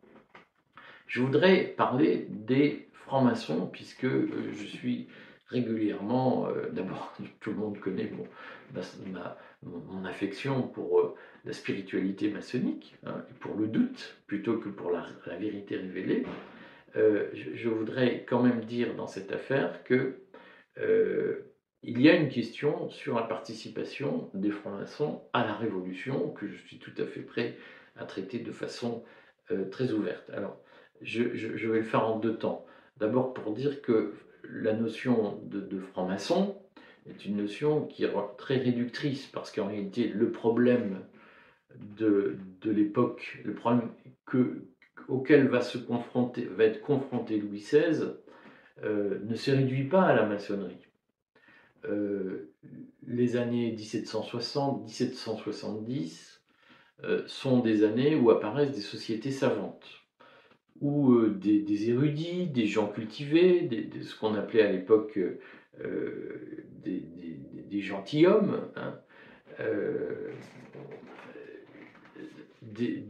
[1.08, 5.08] Je voudrais parler des francs-maçons, puisque euh, je suis
[5.48, 13.26] régulièrement, euh, d'abord tout le monde connaît mon, affection pour euh, la spiritualité maçonnique, hein,
[13.40, 16.24] pour le doute plutôt que pour la, vérité révélée.
[16.94, 20.20] Je, voudrais quand même dire dans cette affaire que
[21.84, 26.56] il y a une question sur la participation des francs-maçons à la Révolution que je
[26.56, 27.58] suis tout à fait prêt
[27.96, 29.04] à traiter de façon
[29.72, 30.30] très ouverte.
[30.32, 30.58] Alors,
[31.02, 32.66] je, vais le faire en deux temps.
[32.98, 34.14] D'abord pour dire que
[34.50, 36.58] la notion de, franc-maçon
[37.08, 41.02] est une notion qui est très réductrice, parce qu'en réalité, le problème
[41.98, 43.90] de, l'époque, le problème
[45.08, 48.14] auquel va, se confronter, va être confronté Louis XVI,
[48.84, 50.85] euh, ne se réduit pas à la maçonnerie.
[51.88, 52.52] Euh,
[53.08, 56.40] les années 1760-1770
[57.04, 60.06] euh, sont des années où apparaissent des sociétés savantes
[60.82, 65.20] où euh, des, érudits, des gens cultivés, des, ce qu'on appelait à l'époque
[65.84, 69.00] euh, des, gentilshommes, hein,
[72.62, 73.06] des,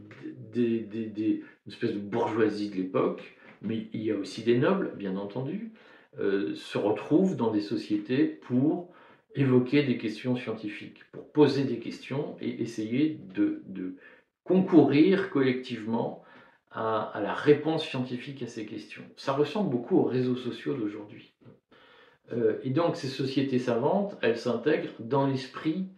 [0.54, 5.70] une espèce de bourgeoisie de l'époque, mais il y a aussi des nobles, bien entendu,
[6.18, 8.90] se retrouvent dans des sociétés pour
[9.34, 13.96] évoquer des questions scientifiques, pour poser des questions et essayer de, de
[14.44, 16.22] concourir collectivement
[16.70, 19.02] à, la réponse scientifique à ces questions.
[19.16, 21.32] Ça ressemble beaucoup aux réseaux sociaux d'aujourd'hui.
[22.32, 25.88] Euh, et donc ces sociétés savantes, elles s'intègrent dans l'esprit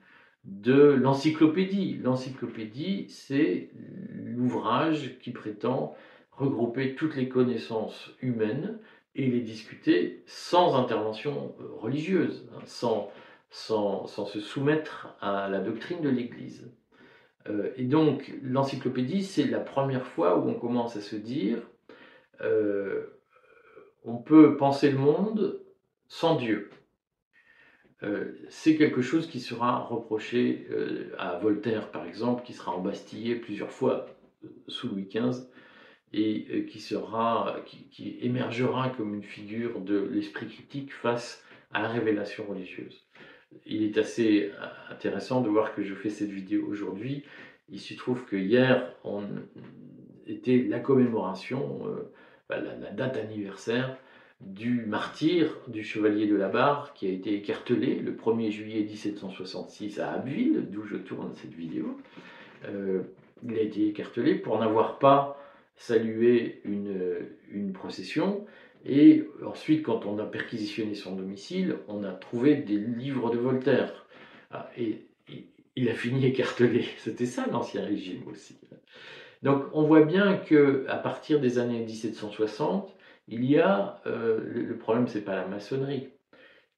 [0.44, 1.98] de l'encyclopédie.
[2.02, 3.70] L'encyclopédie, c'est
[4.12, 5.96] l'ouvrage qui prétend
[6.30, 8.78] regrouper toutes les connaissances humaines
[9.18, 13.10] et les discuter sans intervention euh, religieuse, hein, sans,
[13.50, 16.70] sans, sans se soumettre à la doctrine de l'Église.
[17.48, 21.58] Euh, et donc, l'encyclopédie, c'est la première fois où on commence à se dire,
[22.40, 23.06] euh,
[24.04, 25.60] on peut penser le monde
[26.06, 26.70] sans Dieu.
[28.04, 30.68] Euh, c'est quelque chose qui sera reproché
[31.18, 34.06] à Voltaire, par exemple, qui sera embastillé plusieurs fois
[34.68, 35.48] sous Louis XV
[36.12, 42.44] et qui, sera, qui émergera comme une figure de l'esprit critique face à la révélation
[42.48, 43.08] religieuse
[43.66, 47.24] il est assez euh, intéressant de voir que je fais cette vidéo aujourd'hui.
[47.70, 49.24] Il se trouve que hier, on
[50.26, 52.12] était la commémoration, euh,
[52.50, 53.96] la, date anniversaire
[54.40, 59.98] du martyr du chevalier de la Barre qui a été écartelé le 1er juillet 1766
[59.98, 61.98] à Abbeville, d'où je tourne cette vidéo.
[62.66, 63.02] Euh,
[63.44, 65.37] il a été écartelé pour n'avoir pas
[65.78, 68.46] salué une, une, procession.
[68.84, 74.06] Et ensuite, quand on a perquisitionné son domicile, on a trouvé des livres de Voltaire.
[74.50, 75.06] Ah, et,
[75.76, 76.84] il a fini écartelé.
[76.98, 78.58] C'était ça l'ancien régime aussi.
[79.42, 82.92] Donc on voit bien que à partir des années 1760,
[83.28, 86.08] il y a euh, le problème, c'est pas la maçonnerie.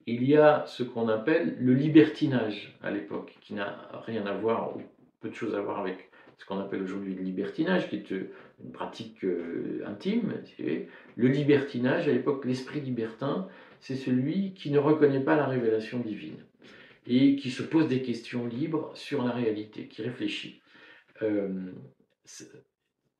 [0.05, 4.75] Il y a ce qu'on appelle le libertinage à l'époque, qui n'a rien à voir
[4.75, 4.81] ou
[5.19, 6.10] peu de choses à voir avec
[6.41, 8.31] ce qu'on appelle aujourd'hui le libertinage, qui est euh,
[8.63, 10.33] une pratique euh, intime.
[11.15, 13.47] Le libertinage, à l'époque, l'esprit libertin,
[13.79, 16.43] c'est celui qui ne reconnaît pas la révélation divine
[17.05, 20.61] et qui se pose des questions libres sur la réalité, qui réfléchit.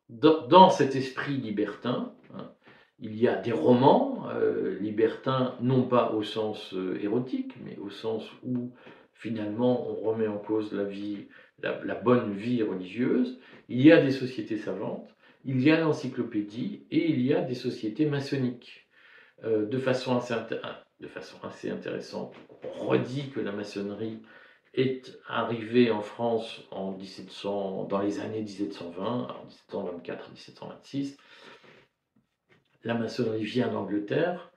[0.10, 2.52] dans, cet esprit libertin, hein,
[3.02, 7.90] il y a des romans euh, libertins, non pas au sens euh, érotique, mais au
[7.90, 8.72] sens où
[9.14, 11.28] finalement on remet en cause la vie,
[11.62, 13.40] la, bonne vie religieuse.
[13.70, 15.10] Il y a des sociétés savantes,
[15.46, 18.88] il y a l'encyclopédie et il y a des sociétés maçonniques.
[19.44, 20.36] Euh, de, façon assez,
[21.00, 24.22] de façon assez intéressante, on redit que la maçonnerie
[24.76, 31.18] est arrivée en France en 1700, dans les années 1720, en 1724-1726
[32.84, 34.52] la maçonnerie vient d'Angleterre,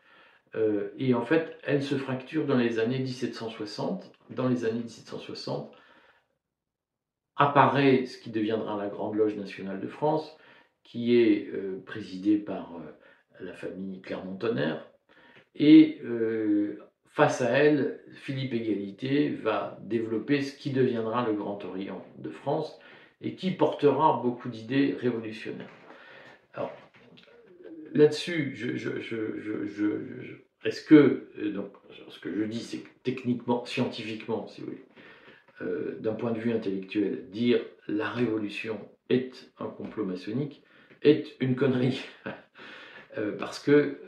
[0.55, 4.11] euh, et en fait, elle se fracture dans les années 1760.
[4.31, 5.73] Dans les années 1760,
[7.37, 10.37] apparaît ce qui deviendra la Grande Loge nationale de France,
[10.83, 14.87] qui est euh, présidée par euh, la famille Clermont-Tonnerre,
[15.57, 16.01] et
[17.07, 22.77] face à elle, Philippe Égalité va développer ce qui deviendra le Grand Orient de France,
[23.21, 25.71] et qui portera beaucoup d'idées révolutionnaires.
[26.53, 26.73] Alors,
[27.93, 28.55] là-dessus,
[30.65, 31.73] est-ce que, euh, donc,
[32.09, 34.85] ce que je dis, c'est que techniquement, scientifiquement, si vous voulez,
[35.63, 40.63] euh, d'un point de vue intellectuel, dire la révolution est un complot maçonnique
[41.03, 42.03] est une connerie.
[43.17, 44.01] Euh, parce que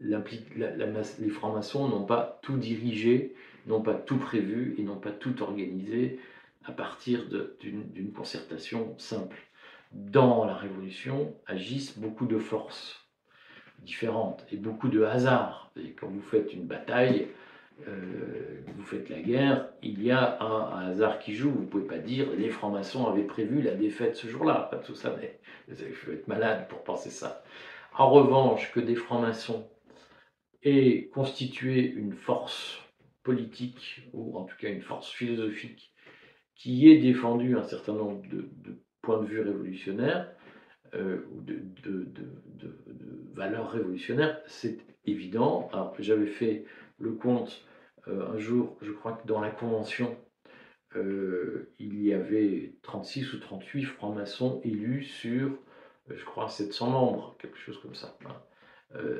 [0.00, 3.34] les francs-maçons n'ont pas tout dirigé,
[3.66, 6.18] n'ont pas tout prévu et n'ont pas tout organisé
[6.64, 9.36] à partir d'une concertation simple
[9.92, 13.08] dans la Révolution agissent beaucoup de forces
[13.80, 15.72] différentes et beaucoup de hasards.
[15.76, 17.28] Et quand vous faites une bataille,
[17.88, 21.50] euh, vous faites la guerre, il y a un, hasard qui joue.
[21.50, 24.68] Vous ne pouvez pas dire les francs-maçons avaient prévu la défaite ce jour-là.
[24.70, 25.38] Pas tout ça, mais
[25.68, 27.42] il faut être malade pour penser ça.
[27.96, 29.68] En revanche, que des francs-maçons
[30.62, 32.78] aient constitué une force
[33.22, 35.92] politique, ou en tout cas une force philosophique,
[36.54, 38.48] qui ait défendu un certain nombre de
[39.02, 40.30] point de vue révolutionnaire
[40.94, 42.76] euh, de, de,
[43.32, 45.68] valeurs révolutionnaires, c'est évident.
[45.72, 46.64] Alors, j'avais fait
[46.98, 47.64] le compte
[48.06, 50.16] un jour, je crois que dans la Convention,
[50.96, 55.50] euh, il y avait 36 ou 38 francs-maçons élus sur,
[56.08, 58.16] je crois, 700 membres, quelque chose comme ça.
[58.26, 58.36] Hein.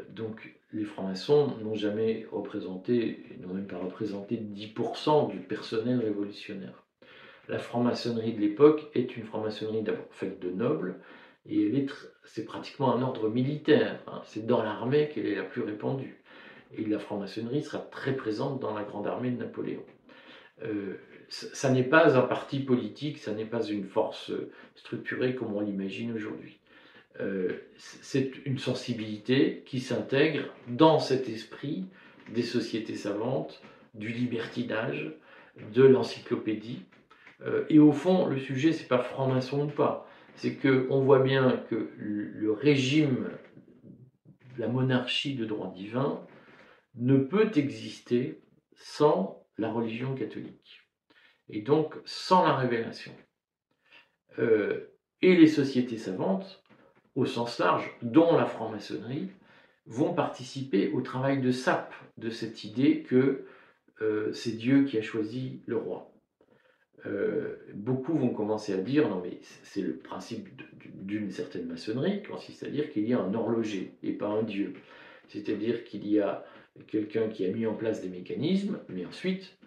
[0.08, 6.84] donc les francs-maçons n'ont jamais représenté, n'ont même pas représenté 10% du personnel révolutionnaire.
[7.48, 11.00] La franc-maçonnerie de l'époque est une franc-maçonnerie d'abord faite de nobles,
[11.46, 11.86] et
[12.24, 14.00] c'est pratiquement un ordre militaire.
[14.06, 14.20] Hein.
[14.24, 16.19] C'est dans l'armée qu'elle est la plus répandue.
[16.76, 19.84] Et la franc-maçonnerie sera très présente dans la grande armée de Napoléon.
[20.62, 20.96] Euh,
[21.28, 24.32] ça n'est pas un parti politique, ça n'est pas une force
[24.74, 26.58] structurée comme on l'imagine aujourd'hui.
[27.20, 31.86] Euh, c'est une sensibilité qui s'intègre dans cet esprit
[32.32, 33.60] des sociétés savantes,
[33.94, 35.12] du libertinage,
[35.74, 36.82] de l'encyclopédie,
[37.42, 40.06] euh, et au fond, le sujet, c'est pas franc-maçon ou pas.
[40.36, 43.30] C'est qu'on voit bien que le régime,
[44.58, 46.20] la monarchie de droit divin,
[46.94, 48.42] ne peut exister
[48.74, 50.86] sans la religion catholique.
[51.48, 53.12] Et donc sans la révélation.
[54.38, 54.86] Euh,
[55.22, 56.62] et les sociétés savantes,
[57.14, 59.28] au sens large, dont la franc-maçonnerie,
[59.86, 63.46] vont participer au travail de sape de cette idée que
[64.02, 66.10] euh, c'est Dieu qui a choisi le roi.
[67.06, 70.48] Euh, beaucoup vont commencer à dire non mais c'est le principe
[70.84, 74.42] d'une certaine maçonnerie qui consiste à dire qu'il y a un horloger et pas un
[74.42, 74.74] dieu.
[75.28, 76.44] C'est-à-dire qu'il y a
[76.86, 79.58] quelqu'un qui a mis en place des mécanismes, mais ensuite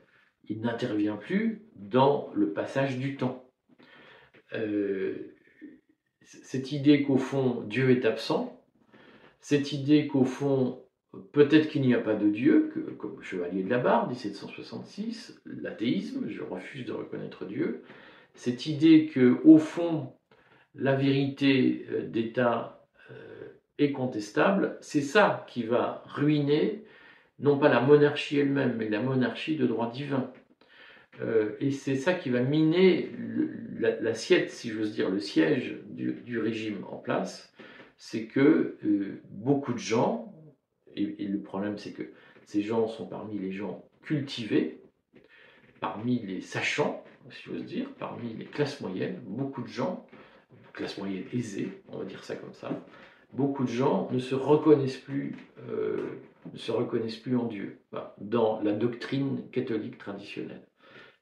[0.50, 3.50] il n'intervient plus dans le passage du temps.
[4.54, 5.36] Euh,
[6.22, 8.62] cette idée qu'au fond Dieu est absent,
[9.40, 10.84] cette idée qu'au fond
[11.32, 16.28] Peut-être qu'il n'y a pas de Dieu, que, comme Chevalier de la Barre, 1766, l'athéisme,
[16.28, 17.84] je refuse de reconnaître Dieu.
[18.34, 20.14] Cette idée que, au fond,
[20.74, 23.48] la vérité euh, d'État euh,
[23.78, 26.84] est contestable, c'est ça qui va ruiner
[27.40, 30.32] non pas la monarchie elle-même, mais la monarchie de droit divin.
[31.22, 33.12] Euh, et c'est ça qui va miner
[33.80, 37.54] l'assiette, si j'ose dire, le siège du, régime en place.
[37.98, 40.34] C'est que euh, beaucoup de gens,
[40.96, 42.04] et, le problème c'est que
[42.46, 44.82] ces gens sont parmi les gens cultivés,
[45.80, 50.06] parmi les sachants, si j'ose dire, parmi les classes moyennes, beaucoup de gens,
[50.74, 52.70] classe moyenne aisée, on va dire ça comme ça,
[53.34, 55.36] beaucoup de gens ne se reconnaissent plus,
[55.70, 56.20] euh,
[56.52, 57.78] ne se reconnaissent plus en Dieu,
[58.20, 60.62] dans la doctrine catholique traditionnelle.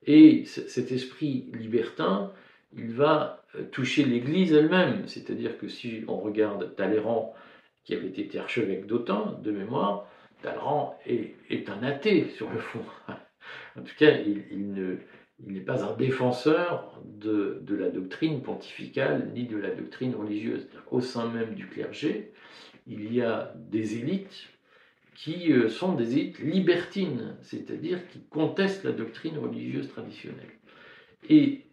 [0.06, 2.32] Et cet esprit libertin,
[2.76, 5.08] il va euh, toucher l'Église elle-même.
[5.08, 7.36] C'est-à-dire que si on regarde Talleyrand,
[7.84, 10.08] qui avait été archevêque d'Autun, de mémoire,
[10.42, 12.84] Talleyrand est, est, un athée sur le fond.
[13.78, 14.98] en tout cas, il, ne,
[15.46, 20.68] il n'est pas un défenseur de, de, la doctrine pontificale ni de la doctrine religieuse.
[20.92, 22.32] Au sein même du clergé,
[22.88, 24.50] il y a des élites
[25.16, 30.52] qui euh, sont des élites libertines, c'est-à-dire qui contestent la doctrine religieuse traditionnelle.
[31.30, 31.66] Et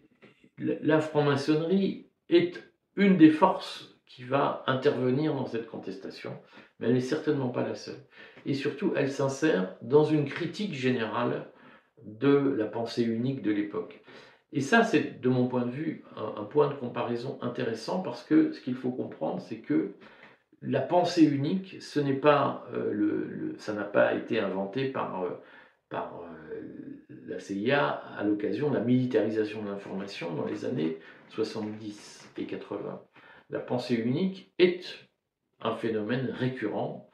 [0.57, 2.61] la franc-maçonnerie est
[2.95, 6.37] une des forces qui va intervenir dans cette contestation,
[6.79, 8.03] mais elle n'est certainement pas la seule.
[8.45, 11.51] Et surtout, elle s'insère dans une critique générale
[12.05, 14.01] de la pensée unique de l'époque.
[14.51, 18.51] Et ça, c'est de mon point de vue un, point de comparaison intéressant parce que
[18.51, 19.93] ce qu'il faut comprendre, c'est que
[20.61, 25.29] la pensée unique, ce n'est pas euh, le, ça n'a pas été inventé par, euh,
[25.89, 27.87] par euh, la CIA
[28.17, 30.97] à l'occasion de la militarisation de l'information dans les années
[31.29, 33.01] 70 et 80.
[33.51, 34.83] La pensée unique est
[35.61, 37.05] un phénomène récurrent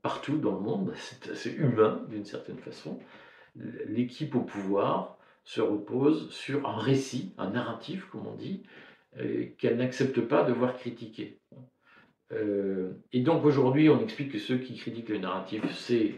[0.00, 2.98] partout dans le monde, c'est assez humain d'une certaine façon.
[3.86, 8.62] L'équipe au pouvoir se repose sur un récit, un narratif, comme on dit,
[9.58, 11.40] qu'elle n'accepte pas de voir critiquer.
[12.32, 16.14] Euh, et donc aujourd'hui, on explique que ceux qui critiquent le narratif, c'est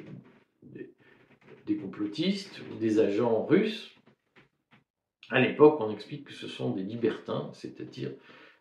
[0.62, 3.94] des, complotistes ou des agents russes.
[5.30, 8.12] À l'époque, on explique que ce sont des libertins, c'est-à-dire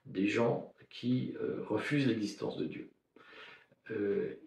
[0.06, 2.92] des gens qui euh, refusent l'existence de Dieu.
[3.90, 4.40] Euh,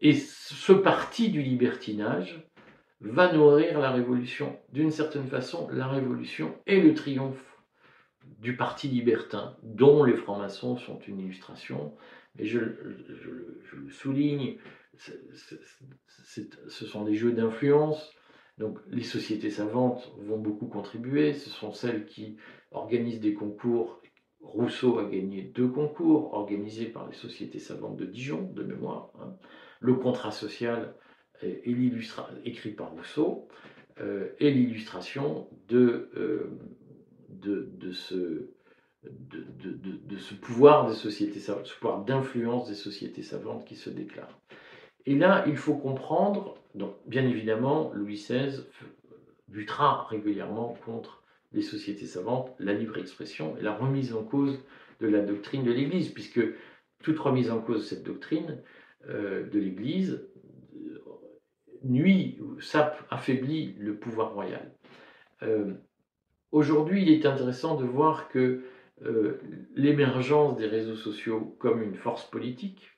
[0.00, 2.48] et ce parti du libertinage
[3.02, 4.58] va nourrir la révolution.
[4.72, 7.44] D'une certaine façon, la révolution est le triomphe
[8.38, 11.94] du Parti libertin, dont les francs-maçons sont une illustration.
[12.36, 14.56] Mais je, le souligne,
[14.96, 18.12] ce sont des jeux d'influence.
[18.58, 21.34] Donc les sociétés savantes vont beaucoup contribuer.
[21.34, 22.36] Ce sont celles qui
[22.70, 24.00] organisent des concours.
[24.40, 29.12] Rousseau a gagné deux concours organisés par les sociétés savantes de Dijon, de mémoire.
[29.20, 29.36] Hein.
[29.80, 30.94] Le contrat social
[31.42, 31.62] et,
[32.44, 33.48] écrit par Rousseau
[34.00, 36.50] euh, et l'illustration de, euh,
[37.28, 38.48] de, ce,
[39.04, 44.38] de, ce pouvoir des sociétés savantes, ce pouvoir d'influence des sociétés savantes qui se déclarent.
[45.06, 48.64] Et là, il faut comprendre, donc bien évidemment, Louis XVI
[49.48, 51.22] butera régulièrement contre
[51.52, 54.58] les sociétés savantes, la libre expression et la remise en cause
[55.00, 56.40] de la doctrine de l'Église, puisque
[57.02, 58.58] toute remise en cause de cette doctrine
[59.08, 60.31] euh, de l'Église euh,
[61.84, 64.72] nuit, sape, affaiblit le pouvoir royal.
[65.42, 65.74] Euh,
[66.52, 68.64] Aujourd'hui, il est intéressant de voir que
[69.04, 69.40] euh,
[69.74, 72.90] l'émergence des réseaux sociaux comme une force politique,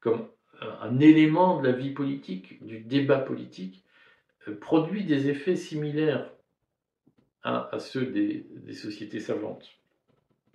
[0.00, 0.26] comme
[0.60, 3.84] un élément de la vie politique, du débat politique,
[4.48, 6.28] euh, produit des effets similaires
[7.44, 9.78] à, ceux des, sociétés savantes.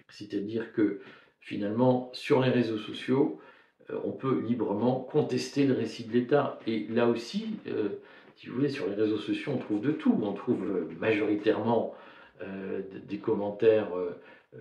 [0.10, 1.00] C'est-à-dire que
[1.40, 3.40] finalement, sur les réseaux sociaux,
[4.04, 6.60] on peut librement contester le récit de l'État.
[6.68, 7.58] Et là aussi,
[8.36, 10.18] si vous voulez, sur les réseaux sociaux, on trouve de tout.
[10.22, 11.94] On trouve majoritairement
[12.42, 14.12] euh, des commentaires euh,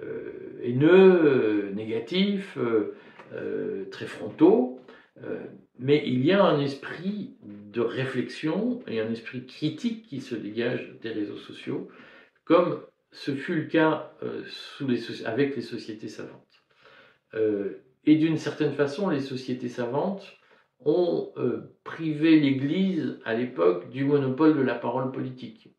[0.02, 2.58] euh, haineux, négatifs,
[3.90, 4.78] très frontaux,
[5.78, 10.92] mais il y a un esprit de réflexion et un esprit critique qui se dégage
[11.00, 11.88] des réseaux sociaux,
[12.44, 14.12] comme ce fut le cas
[15.24, 16.62] avec les sociétés savantes.
[18.04, 20.36] Et d'une certaine façon, les sociétés savantes
[20.84, 21.32] ont
[21.84, 25.72] privé l'Église à l'époque du monopole de la parole politique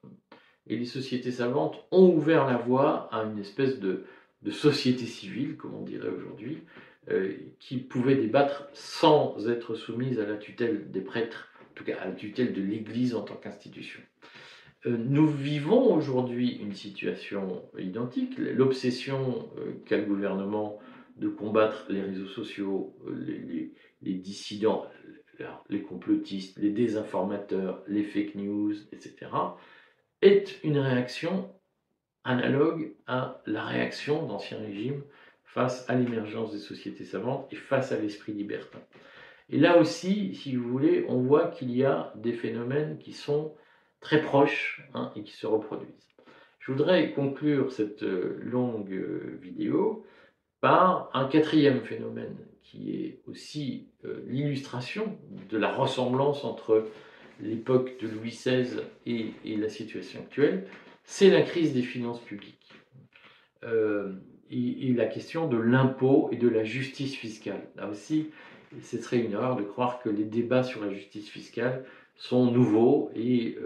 [0.67, 4.03] et les sociétés savantes ont ouvert la voie à une espèce de,
[4.51, 6.63] société civile, comme on dirait aujourd'hui,
[7.09, 11.97] euh, qui pouvait débattre sans être soumise à la tutelle des prêtres, en tout cas
[12.01, 14.01] à la tutelle de l'Église en tant qu'institution.
[14.86, 18.38] Euh, nous vivons aujourd'hui une situation identique.
[18.38, 20.80] L'obsession euh, qu'a le gouvernement
[21.24, 23.71] de combattre les réseaux sociaux, les,
[24.01, 24.86] les dissidents,
[25.69, 29.32] les complotistes, les désinformateurs, les fake news, etc.,
[30.21, 31.49] est une réaction
[32.24, 35.03] analogue à la réaction d'Ancien Régime
[35.43, 38.80] face à l'émergence des sociétés savantes et face à l'esprit libertin.
[39.49, 43.55] Et là aussi, si vous voulez, on voit qu'il y a des phénomènes qui sont
[43.99, 46.09] très proches hein, et qui se reproduisent.
[46.59, 50.05] Je voudrais conclure cette euh, longue euh, vidéo
[50.64, 55.18] par un quatrième phénomène qui est aussi euh, l'illustration
[55.49, 56.88] de la ressemblance entre
[57.41, 60.66] l'époque de Louis XVI et, la situation actuelle,
[61.03, 62.72] c'est la crise des finances publiques
[63.61, 67.68] et, la question de l'impôt et de la justice fiscale.
[67.76, 68.30] Là aussi,
[68.82, 71.84] ce serait une erreur de croire que les débats sur la justice fiscale
[72.16, 73.57] sont nouveaux et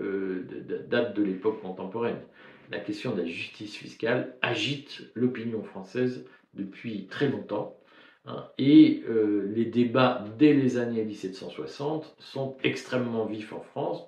[0.89, 2.21] datent de l'époque contemporaine
[2.69, 6.25] la question de la justice fiscale agite l'opinion française
[6.57, 7.77] depuis très longtemps.
[8.25, 14.05] Hein, et euh, les débats dès les années 1760 sont extrêmement vifs en France,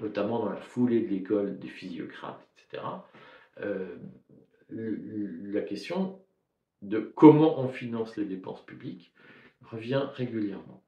[0.00, 2.82] notamment dans la foulée de l'école des physiocrates, etc.
[3.60, 3.96] Euh,
[4.70, 6.18] la question
[6.80, 9.12] de comment on finance les dépenses publiques
[9.62, 10.82] revient régulièrement.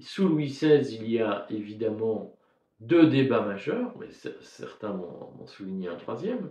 [0.00, 2.34] sous Louis XVI, il y a évidemment
[2.80, 4.08] deux débats majeurs, mais
[4.40, 6.50] certains m'ont souligné un troisième.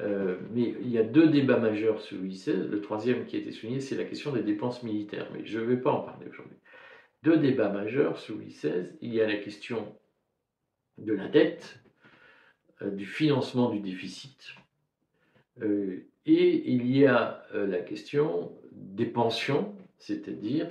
[0.00, 2.68] Euh, mais il y a deux débats majeurs sous Louis XVI.
[2.68, 5.64] Le troisième qui a été souligné, c'est la question des dépenses militaires, mais je ne
[5.64, 6.56] vais pas en parler aujourd'hui.
[7.22, 8.88] Deux débats majeurs sous Louis XVI.
[9.02, 9.94] Il y a la question
[10.98, 11.80] de la dette,
[12.82, 14.54] euh, du financement du déficit,
[15.62, 20.68] euh, et il y a la question des pensions, c'est-à-dire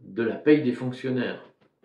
[0.00, 1.42] de la paye des fonctionnaires.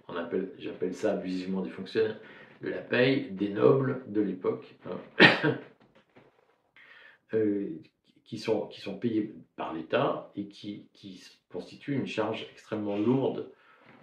[0.08, 2.18] On appelle, j'appelle ça abusivement des fonctionnaires
[2.62, 5.58] de la paye des nobles de l'époque, hein.
[7.34, 7.70] euh,
[8.24, 13.52] qui, sont, qui sont payés par l'État et qui, qui, constituent une charge extrêmement lourde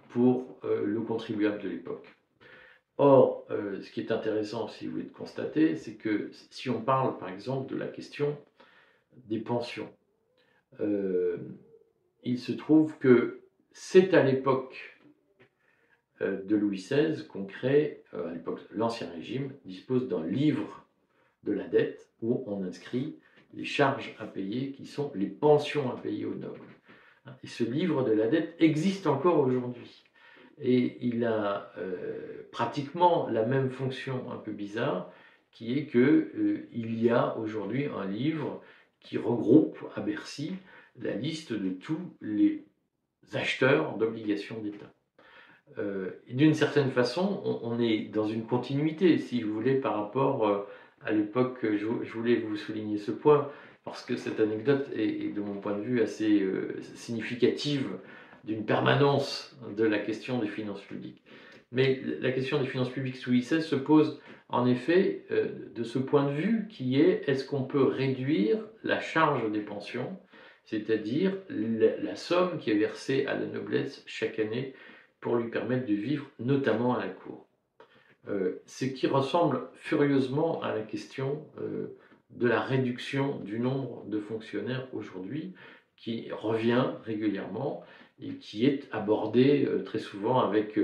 [0.09, 2.07] pour euh, le contribuable de l'époque.
[2.97, 6.81] Or, euh, ce qui est intéressant, si vous voulez, de constater, c'est que si on
[6.81, 8.37] parle, par exemple, de la question
[9.25, 9.89] des pensions,
[12.23, 14.99] il se trouve que c'est à l'époque
[16.21, 20.88] de Louis XVI qu'on crée, à l'époque, l'Ancien Régime dispose d'un livre
[21.43, 23.17] de la dette où on inscrit
[23.53, 26.59] les charges à payer qui sont les pensions à payer aux nobles.
[27.43, 30.03] Et ce livre de la dette existe encore aujourd'hui.
[30.61, 35.11] Et il a euh, pratiquement la même fonction un peu bizarre,
[35.51, 38.61] qui est qu'il il y a aujourd'hui un livre
[38.99, 40.53] qui regroupe à Bercy
[41.01, 42.65] la liste de tous les
[43.33, 44.91] acheteurs d'obligations d'État.
[45.77, 50.67] Euh, d'une certaine façon, on, est dans une continuité, si vous voulez, par rapport euh,
[51.05, 51.59] à l'époque.
[51.63, 53.49] Je, je, voulais vous souligner ce point
[53.83, 57.87] parce que cette anecdote est, de mon point de vue, assez euh, significative
[58.43, 61.23] d'une permanence de la question des finances publiques.
[61.71, 66.25] Mais la question des finances publiques sous ICS se pose en effet de ce point
[66.25, 70.17] de vue qui est est-ce qu'on peut réduire la charge des pensions,
[70.65, 74.73] c'est-à-dire la somme qui est versée à la noblesse chaque année
[75.19, 77.48] pour lui permettre de vivre, notamment à la cour?
[78.27, 81.97] Euh, ce qui ressemble furieusement à la question euh,
[82.31, 85.53] de la réduction du nombre de fonctionnaires aujourd'hui,
[85.95, 87.83] qui revient régulièrement
[88.21, 90.79] et qui est abordée euh, très souvent avec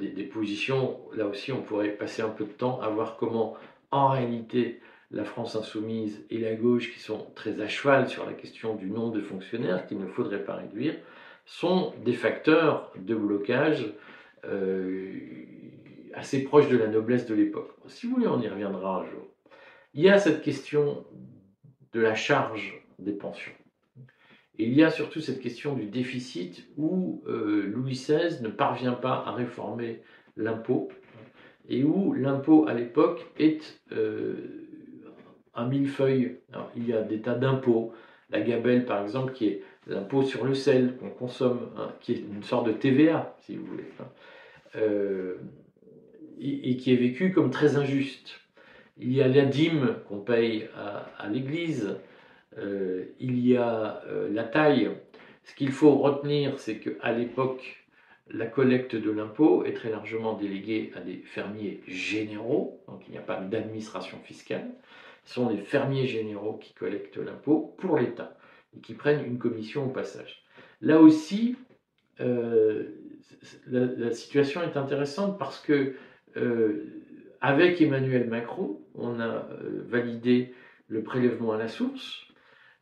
[0.00, 3.54] des, positions, là aussi on pourrait passer un peu de temps à voir comment
[3.90, 8.34] en réalité la France insoumise et la gauche, qui sont très à cheval sur la
[8.34, 10.96] question du nombre de fonctionnaires qu'il ne faudrait pas réduire,
[11.46, 13.86] sont des facteurs de blocage
[16.18, 17.70] assez proches de la noblesse de l'époque.
[17.86, 19.26] Si vous voulez, on y reviendra un jour.
[19.94, 21.04] Il y a cette question
[21.92, 23.52] de la charge des pensions.
[24.58, 28.92] Et il y a surtout cette question du déficit où euh, Louis XVI ne parvient
[28.92, 30.02] pas à réformer
[30.36, 30.88] l'impôt
[31.68, 34.66] et où l'impôt à l'époque est euh,
[35.54, 36.38] un millefeuille.
[36.76, 37.92] il y a des tas d'impôts,
[38.30, 42.18] la gabelle par exemple qui est l'impôt sur le sel qu'on consomme, hein, qui est
[42.18, 44.06] une sorte de TVA, si vous voulez, hein,
[44.76, 45.36] euh,
[46.40, 48.40] et, qui est vécu comme très injuste.
[48.98, 51.96] Il y a la dîme qu'on paye à, l'Église,
[52.58, 54.90] euh, il y a euh, la taille.
[55.44, 57.78] Ce qu'il faut retenir, c'est qu'à l'époque,
[58.30, 63.18] la collecte de l'impôt est très largement déléguée à des fermiers généraux, donc il n'y
[63.18, 64.68] a pas d'administration fiscale.
[65.24, 68.36] Ce sont les fermiers généraux qui collectent l'impôt pour l'État
[68.76, 70.42] et qui prennent une commission au passage.
[70.80, 71.56] Là aussi,
[72.20, 72.84] euh,
[73.66, 75.94] la, situation est intéressante parce que
[77.40, 80.54] avec Emmanuel Macron, on a euh, validé
[80.88, 82.26] le prélèvement à la source,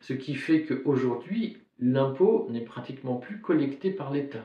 [0.00, 4.44] ce qui fait qu'aujourd'hui, l'impôt n'est pratiquement plus collecté par l'État.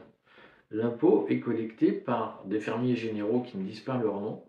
[0.71, 4.43] L'impôt est collecté par des fermiers généraux qui ne disent pas leur nom,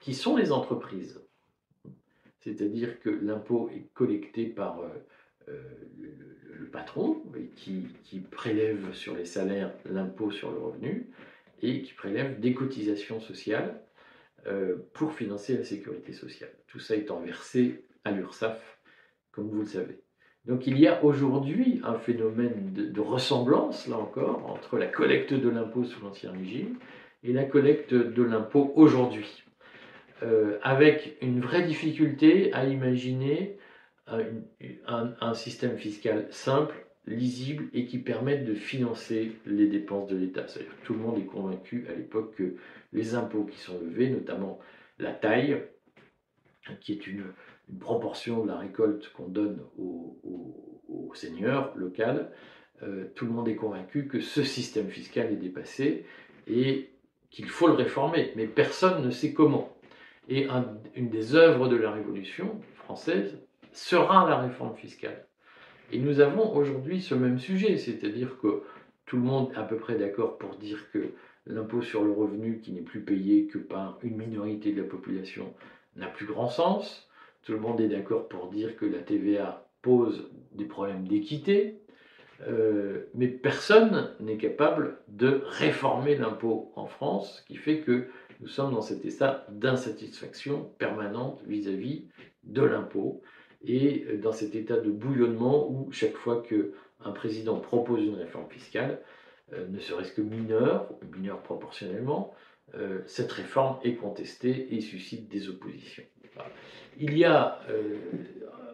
[0.00, 1.20] qui sont les entreprises.
[2.40, 4.80] C'est-à-dire que l'impôt est collecté par
[5.48, 7.22] le, patron
[7.56, 11.10] qui, qui, prélève sur les salaires l'impôt sur le revenu
[11.62, 13.80] et qui prélève des cotisations sociales
[14.94, 16.52] pour financer la sécurité sociale.
[16.68, 18.78] Tout ça étant versé à l'URSSAF,
[19.32, 20.00] comme vous le savez.
[20.48, 25.48] Donc il y a aujourd'hui un phénomène de, ressemblance, là encore, entre la collecte de
[25.48, 26.78] l'impôt sous l'Ancien Régime
[27.22, 29.44] et la collecte de l'impôt aujourd'hui.
[30.22, 33.58] Euh, avec une vraie difficulté à imaginer
[34.86, 36.74] un, système fiscal simple,
[37.08, 40.46] lisible et qui permette de financer les dépenses de l'État.
[40.46, 42.56] C'est-à-dire que tout le monde est convaincu à l'époque que
[42.92, 44.58] les impôts qui sont levés, notamment
[44.98, 45.62] la taille,
[46.80, 47.24] qui est une,
[47.80, 50.16] proportion de la récolte qu'on donne au,
[51.14, 52.30] seigneur local,
[52.82, 56.06] euh, tout le monde est convaincu que ce système fiscal est dépassé
[56.46, 56.90] et
[57.30, 59.76] qu'il faut le réformer, mais personne ne sait comment.
[60.28, 60.46] Et
[60.94, 63.38] une des œuvres de la Révolution française
[63.72, 65.26] sera la réforme fiscale.
[65.90, 68.62] Et nous avons aujourd'hui ce même sujet, c'est-à-dire que
[69.06, 71.12] tout le monde est à peu près d'accord pour dire que
[71.46, 75.54] l'impôt sur le revenu qui n'est plus payé que par une minorité de la population
[75.96, 77.08] n'a plus grand sens.
[77.42, 81.80] Tout le monde est d'accord pour dire que la TVA pose des problèmes d'équité,
[82.46, 88.08] euh, mais personne n'est capable de réformer l'impôt en France, ce qui fait que
[88.40, 92.04] nous sommes dans cet état d'insatisfaction permanente vis-à-vis
[92.44, 93.22] de l'impôt
[93.64, 99.00] et dans cet état de bouillonnement où chaque fois qu'un président propose une réforme fiscale,
[99.52, 102.34] euh, ne serait-ce que mineure, mineure proportionnellement,
[102.74, 106.04] euh, cette réforme est contestée et suscite des oppositions.
[106.98, 107.96] Il y a euh,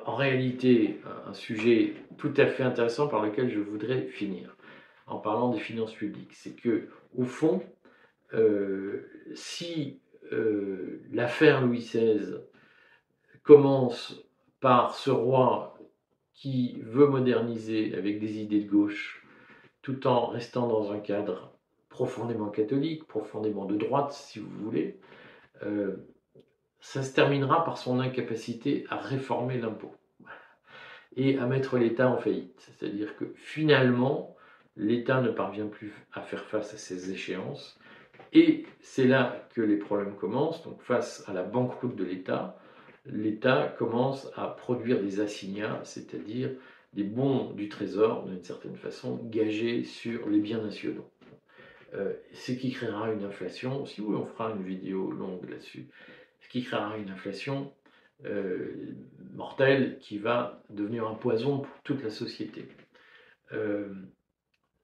[0.05, 4.57] en réalité un sujet tout à fait intéressant par lequel je voudrais finir
[5.07, 6.33] en parlant des finances publiques.
[6.33, 7.63] C'est que, au fond,
[8.33, 10.01] euh, si
[11.13, 12.41] l'affaire Louis XVI
[13.45, 14.24] commence
[14.65, 15.79] par ce roi
[16.33, 19.23] qui veut moderniser avec des idées de gauche,
[19.83, 21.53] tout en restant dans un cadre
[21.91, 24.99] profondément catholique, profondément de droite, si vous voulez,
[25.65, 25.97] euh,
[26.81, 29.95] ça se terminera par son incapacité à réformer l'impôt
[31.15, 32.59] et à mettre l'État en faillite.
[32.59, 34.35] C'est-à-dire que finalement,
[34.79, 37.79] l'État ne parvient plus à faire face à ces échéances.
[38.33, 40.63] Et c'est là que les problèmes commencent.
[40.63, 42.57] Donc face à la banqueroute de l'État,
[43.07, 46.51] l'État commence à produire des assignats, c'est-à-dire
[46.95, 51.11] des bons du Trésor, d'une certaine façon, gagés sur les biens nationaux.
[51.95, 55.87] Euh, ce qui créera une inflation, si oui, on fera une vidéo longue là-dessus,
[56.41, 57.73] ce qui créera une inflation
[58.25, 58.95] euh,
[59.33, 62.67] mortelle qui va devenir un poison pour toute la société.
[63.53, 63.93] Euh,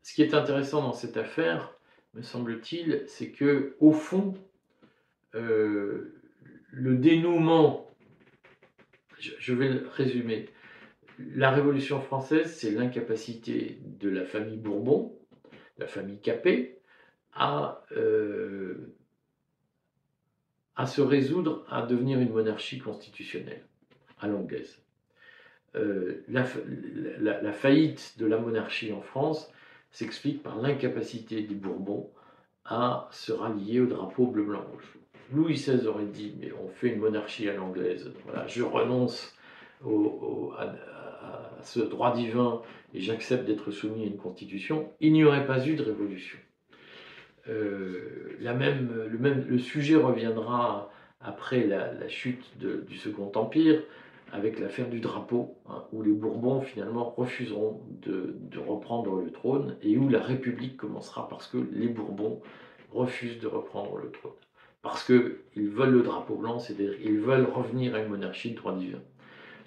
[0.03, 1.73] ce qui est intéressant dans cette affaire,
[2.15, 4.35] me semble-t-il, c'est que au fond,
[5.33, 6.13] le
[6.73, 7.90] dénouement,
[9.21, 10.49] je, vais résumer,
[11.19, 15.19] la Révolution française, c'est l'incapacité de la famille Bourbon,
[15.79, 16.81] la famille Capet,
[17.33, 18.95] à, euh,
[20.87, 23.63] se résoudre à devenir une monarchie constitutionnelle
[24.19, 24.81] à l'anglaise.
[25.77, 26.45] Euh, la,
[27.53, 29.53] faillite de la monarchie en France
[29.91, 32.11] s'explique par l'incapacité des Bourbons
[32.65, 35.00] à se rallier au drapeau bleu-blanc-rouge.
[35.33, 38.11] Louis XVI aurait dit, mais on fait une monarchie à l'anglaise,
[38.47, 39.35] je renonce
[39.83, 40.75] à,
[41.63, 42.63] ce droit divin
[42.95, 46.39] et j'accepte d'être soumis à une constitution, il n'y aurait pas eu de révolution.
[47.49, 53.83] Euh, le sujet reviendra après la, chute du Second Empire,
[54.33, 59.97] avec l'affaire du drapeau, hein, où les Bourbons finalement refuseront de, reprendre le trône et
[59.97, 62.41] où la République commencera parce que les Bourbons
[62.93, 64.33] refusent de reprendre le trône.
[64.83, 68.75] Parce qu'ils veulent le drapeau blanc, c'est-à-dire qu'ils veulent revenir à une monarchie de droit
[68.75, 69.01] divin.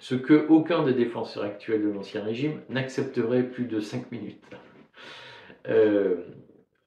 [0.00, 4.42] Ce que aucun des défenseurs actuels de l'Ancien Régime n'accepterait plus de cinq minutes.
[5.68, 6.24] Euh,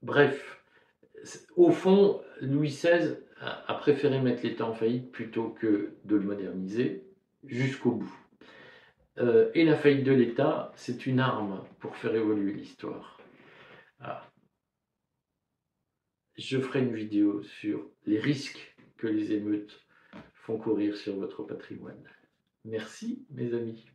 [0.02, 0.62] bref,
[1.56, 7.04] au fond, Louis XVI a, préféré mettre l'État en faillite plutôt que de le moderniser
[7.46, 8.20] jusqu'au bout.
[9.20, 13.20] Euh, et la faillite de l'État, c'est une arme pour faire évoluer l'histoire.
[14.00, 14.24] Ah.
[16.38, 19.84] Je ferai une vidéo sur les risques que les émeutes
[20.36, 22.04] font courir sur votre patrimoine.
[22.64, 23.88] Merci mes amis.